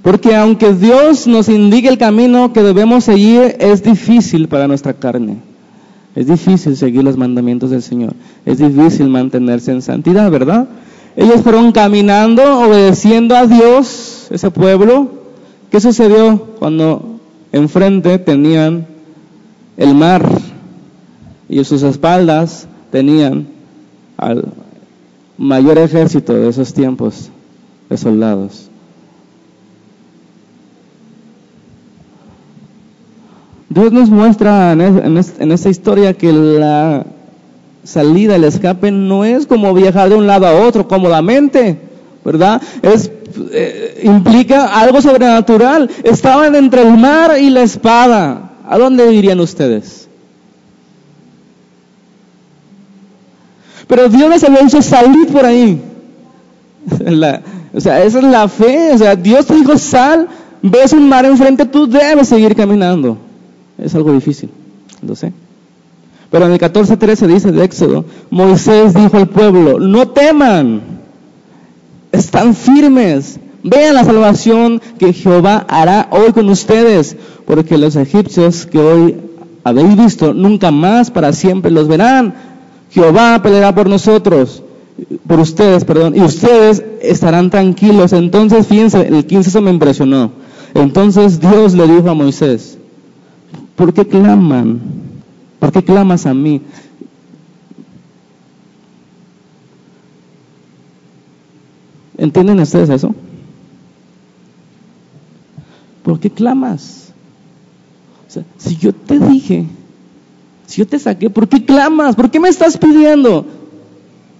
[0.00, 5.36] Porque aunque Dios nos indique el camino que debemos seguir, es difícil para nuestra carne.
[6.14, 8.14] Es difícil seguir los mandamientos del Señor.
[8.46, 10.68] Es difícil mantenerse en santidad, ¿verdad?
[11.16, 15.10] Ellos fueron caminando, obedeciendo a Dios, ese pueblo.
[15.70, 17.18] ¿Qué sucedió cuando
[17.52, 18.86] enfrente tenían
[19.76, 20.35] el mar
[21.48, 23.46] y sus espaldas tenían
[24.16, 24.44] al
[25.38, 27.30] mayor ejército de esos tiempos
[27.88, 28.70] de soldados?
[33.76, 35.18] Dios nos muestra en,
[35.52, 37.04] esta historia que la
[37.84, 41.78] salida, el escape no es como viajar de un lado a otro cómodamente,
[42.24, 42.62] ¿verdad?
[42.80, 43.10] Es,
[43.52, 45.90] eh, implica algo sobrenatural.
[46.04, 48.52] Estaban entre el mar y la espada.
[48.66, 50.05] ¿A dónde irían ustedes?
[53.86, 55.80] Pero Dios les había hecho salir por ahí.
[57.74, 58.92] o sea, esa es la fe.
[58.92, 60.28] O sea, Dios te dijo, sal,
[60.62, 63.18] ves un mar enfrente, tú debes seguir caminando.
[63.78, 64.50] Es algo difícil,
[65.02, 65.32] lo sé.
[66.30, 70.82] Pero en el 14.13 dice de Éxodo, Moisés dijo al pueblo, no teman,
[72.10, 77.16] están firmes, vean la salvación que Jehová hará hoy con ustedes,
[77.46, 79.16] porque los egipcios que hoy
[79.62, 82.34] habéis visto, nunca más para siempre los verán.
[82.90, 84.62] Jehová peleará por nosotros,
[85.26, 88.12] por ustedes, perdón, y ustedes estarán tranquilos.
[88.12, 90.32] Entonces, fíjense, el 15 se me impresionó.
[90.74, 92.78] Entonces Dios le dijo a Moisés,
[93.76, 94.80] ¿Por qué claman?
[95.58, 96.62] ¿Por qué clamas a mí?
[102.16, 103.14] ¿Entienden ustedes eso?
[106.02, 107.12] ¿Por qué clamas?
[108.26, 109.66] O sea, si yo te dije,
[110.66, 112.16] si yo te saqué, ¿por qué clamas?
[112.16, 113.46] ¿Por qué me estás pidiendo?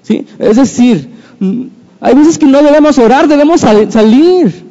[0.02, 0.26] ¿Sí?
[0.38, 1.08] Es decir,
[1.40, 1.62] mm,
[2.00, 4.64] hay veces que no debemos orar, debemos salir.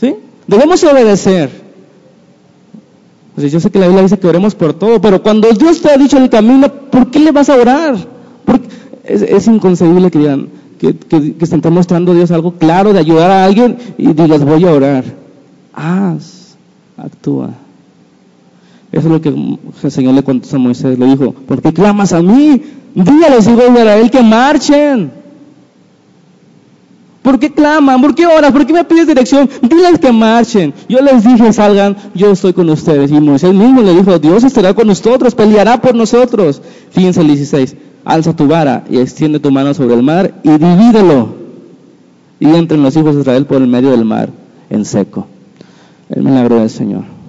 [0.00, 0.14] ¿Sí?
[0.46, 1.60] Debemos obedecer
[3.48, 5.96] yo sé que la Biblia dice que oremos por todo, pero cuando Dios te ha
[5.96, 7.96] dicho el camino, ¿por qué le vas a orar?
[9.04, 10.48] Es, es, inconcebible que digan,
[10.78, 14.64] que, que, estén mostrando a Dios algo claro de ayudar a alguien y digas voy
[14.64, 15.04] a orar.
[15.72, 16.56] Haz,
[16.96, 17.50] actúa.
[18.92, 20.98] Eso es lo que el Señor le contestó a Moisés.
[20.98, 22.62] Le dijo, ¿por qué clamas a mí?
[22.94, 25.12] Dile a los hijos de Israel que marchen.
[27.22, 28.00] ¿Por qué claman?
[28.00, 28.50] ¿Por qué oras?
[28.50, 29.48] ¿Por qué me pides dirección?
[29.62, 30.72] Diles que marchen.
[30.88, 33.12] Yo les dije, salgan, yo estoy con ustedes.
[33.12, 36.62] Y Moisés mismo le dijo, Dios estará con nosotros, peleará por nosotros.
[36.90, 41.40] Fíjense el 16, alza tu vara y extiende tu mano sobre el mar y divídelo.
[42.40, 44.30] Y entren los hijos de Israel por el medio del mar
[44.70, 45.26] en seco.
[46.08, 47.19] El milagro del Señor.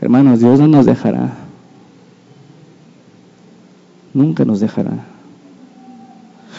[0.00, 1.34] Hermanos, Dios no nos dejará.
[4.14, 5.04] Nunca nos dejará.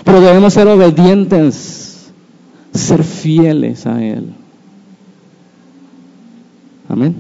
[0.04, 2.12] Pero debemos ser obedientes,
[2.74, 4.34] ser fieles a Él.
[6.88, 7.16] Amén.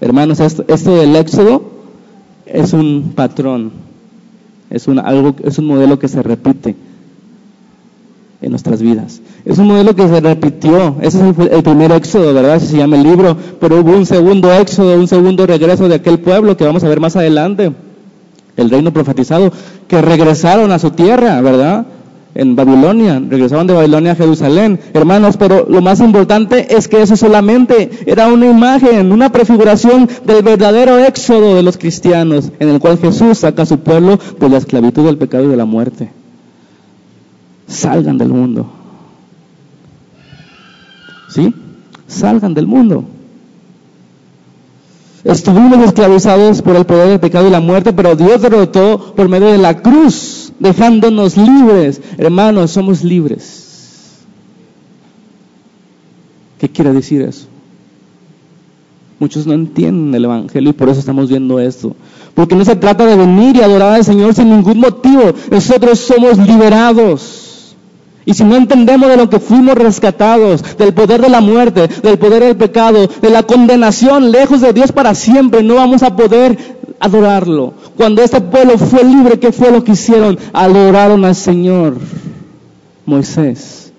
[0.00, 1.62] Hermanos, esto, del éxodo
[2.46, 3.72] es un patrón,
[4.68, 6.74] es un, algo, es un modelo que se repite
[8.42, 9.20] en nuestras vidas.
[9.44, 10.96] Es un modelo que se repitió.
[11.00, 12.54] Ese es el, primer éxodo, ¿verdad?
[12.54, 13.36] Así se llama el libro.
[13.60, 17.00] Pero hubo un segundo éxodo, un segundo regreso de aquel pueblo que vamos a ver
[17.00, 17.72] más adelante
[18.56, 19.52] el reino profetizado,
[19.88, 21.86] que regresaron a su tierra, ¿verdad?
[22.34, 27.16] En Babilonia, regresaban de Babilonia a Jerusalén, hermanos, pero lo más importante es que eso
[27.16, 32.98] solamente era una imagen, una prefiguración del verdadero éxodo de los cristianos, en el cual
[32.98, 36.10] Jesús saca a su pueblo de la esclavitud del pecado y de la muerte.
[37.66, 38.66] Salgan del mundo.
[41.28, 41.54] ¿Sí?
[42.06, 43.04] Salgan del mundo.
[45.24, 49.48] Estuvimos esclavizados por el poder del pecado y la muerte, pero Dios derrotó por medio
[49.48, 52.02] de la cruz, dejándonos libres.
[52.18, 54.20] Hermanos, somos libres.
[56.58, 57.46] ¿Qué quiere decir eso?
[59.18, 61.96] Muchos no entienden el Evangelio y por eso estamos viendo esto.
[62.34, 65.32] Porque no se trata de venir y adorar al Señor sin ningún motivo.
[65.50, 67.43] Nosotros somos liberados.
[68.26, 72.18] Y si no entendemos de lo que fuimos rescatados, del poder de la muerte, del
[72.18, 76.56] poder del pecado, de la condenación lejos de Dios para siempre, no vamos a poder
[77.00, 77.74] adorarlo.
[77.96, 80.38] Cuando este pueblo fue libre, ¿qué fue lo que hicieron?
[80.52, 81.96] Adoraron al Señor.
[83.06, 83.92] Moisés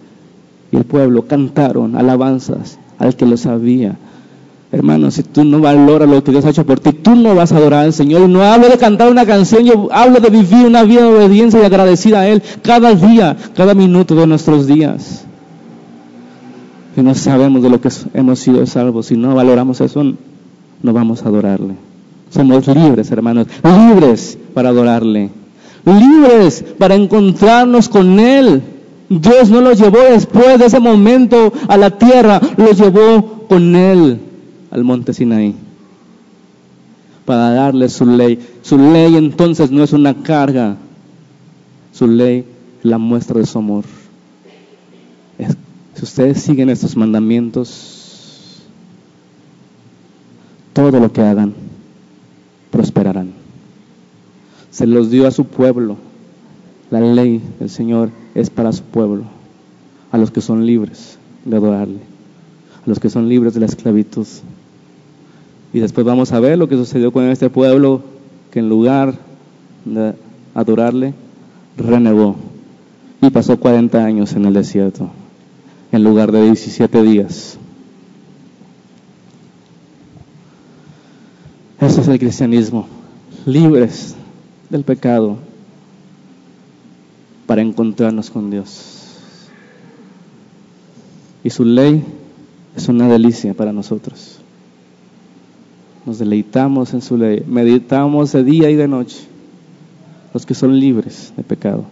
[0.71, 3.95] y el pueblo cantaron alabanzas al que lo sabía.
[4.75, 7.53] Hermano, si tú no valoras lo que Dios ha hecho por ti, tú no vas
[7.53, 8.23] a adorar al Señor.
[8.23, 11.61] Y no hablo de cantar una canción, yo hablo de vivir una vida de obediencia
[11.61, 15.23] y agradecida a Él cada día, cada minuto de nuestros días.
[16.93, 21.23] Si no sabemos de lo que hemos sido salvos, si no valoramos eso, no vamos
[21.23, 21.75] a adorarle.
[22.29, 25.29] Somos libres, hermanos, libres para adorarle,
[25.85, 28.61] libres para encontrarnos con Él.
[29.07, 34.24] Dios no los llevó después de ese momento a la tierra, los llevó con Él
[34.75, 35.55] al monte Sinaí
[37.23, 38.39] para darle su ley.
[38.61, 40.75] Su ley entonces no es una carga,
[41.93, 42.45] su ley
[42.79, 43.85] es la muestra de su amor.
[45.95, 48.63] si ustedes siguen estos mandamientos,
[50.73, 51.53] todo lo que hagan
[52.69, 53.31] prosperarán.
[54.71, 55.95] Se los dio a su pueblo.
[56.91, 59.23] La ley del Señor es para su pueblo,
[60.11, 62.01] a los que son libres de adorarle,
[62.85, 64.27] a los que son libres de la esclavitud.
[65.75, 68.01] Y después vamos a ver lo que sucedió con este pueblo
[68.49, 69.13] que en lugar
[69.83, 70.13] de
[70.53, 71.13] adorarle,
[71.75, 72.37] renegó
[73.21, 75.09] y pasó 40 años en el desierto
[75.91, 77.57] en lugar de 17 días.
[81.81, 82.87] Eso es el cristianismo,
[83.45, 84.15] libres
[84.69, 85.39] del pecado
[87.47, 89.17] para encontrarnos con Dios.
[91.43, 92.01] Y su ley
[92.77, 94.39] es una delicia para nosotros.
[96.05, 99.17] Nos deleitamos en su ley, meditamos de día y de noche,
[100.33, 101.85] los que son libres de pecado.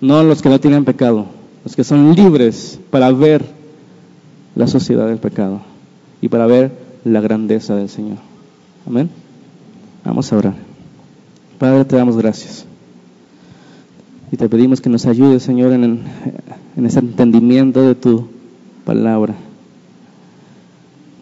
[0.00, 1.26] No los que no tienen pecado,
[1.64, 3.44] los que son libres para ver
[4.54, 5.60] la sociedad del pecado
[6.22, 6.72] y para ver
[7.04, 8.18] la grandeza del Señor.
[8.86, 9.10] Amén.
[10.04, 10.54] Vamos a orar.
[11.58, 12.64] Padre, te damos gracias.
[14.32, 16.02] Y te pedimos que nos ayudes, Señor, en,
[16.76, 18.26] en ese entendimiento de tu
[18.84, 19.34] palabra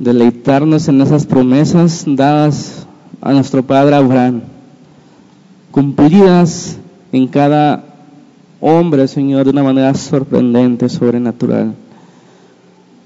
[0.05, 2.86] deleitarnos en esas promesas dadas
[3.22, 4.42] a nuestro Padre Abraham,
[5.70, 6.78] cumplidas
[7.11, 7.82] en cada
[8.61, 11.74] hombre, Señor, de una manera sorprendente, sobrenatural.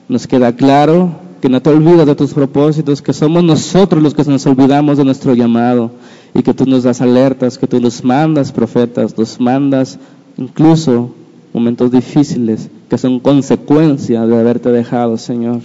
[0.09, 4.25] Nos queda claro que no te olvidas de tus propósitos, que somos nosotros los que
[4.25, 5.93] nos olvidamos de nuestro llamado
[6.35, 10.01] y que tú nos das alertas, que tú nos mandas profetas, nos mandas
[10.37, 11.15] incluso
[11.55, 15.61] momentos difíciles que son consecuencia de haberte dejado, Señor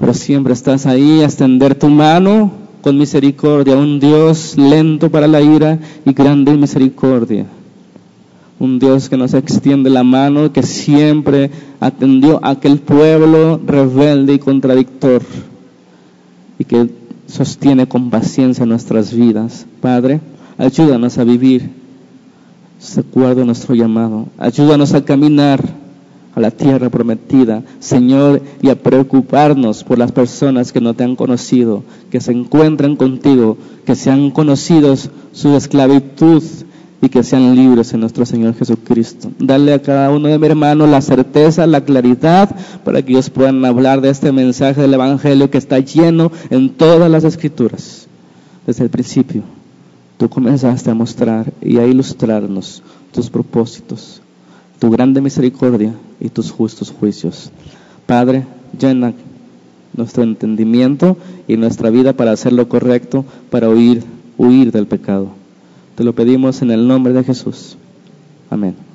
[0.00, 5.42] pero siempre estás ahí a extender tu mano con misericordia, un Dios lento para la
[5.42, 7.44] ira y grande en misericordia.
[8.58, 14.38] Un Dios que nos extiende la mano, que siempre atendió a aquel pueblo rebelde y
[14.38, 15.22] contradictor.
[16.58, 16.90] y que
[17.26, 19.64] sostiene con paciencia nuestras vidas.
[19.80, 20.20] Padre,
[20.58, 21.70] ayúdanos a vivir
[22.94, 24.26] de acuerdo a nuestro llamado.
[24.36, 25.62] Ayúdanos a caminar
[26.40, 31.82] la tierra prometida, Señor, y a preocuparnos por las personas que no te han conocido,
[32.10, 36.42] que se encuentran contigo, que sean conocidos su esclavitud
[37.02, 39.30] y que sean libres en nuestro Señor Jesucristo.
[39.38, 43.64] Dale a cada uno de mis hermanos la certeza, la claridad, para que ellos puedan
[43.64, 48.06] hablar de este mensaje del Evangelio que está lleno en todas las escrituras.
[48.66, 49.42] Desde el principio,
[50.18, 52.82] tú comenzaste a mostrar y a ilustrarnos
[53.12, 54.20] tus propósitos,
[54.78, 57.50] tu grande misericordia y tus justos juicios.
[58.06, 58.44] Padre,
[58.78, 59.14] llena
[59.96, 61.16] nuestro entendimiento
[61.48, 64.04] y nuestra vida para hacer lo correcto, para huir,
[64.38, 65.28] huir del pecado.
[65.96, 67.76] Te lo pedimos en el nombre de Jesús.
[68.50, 68.89] Amén.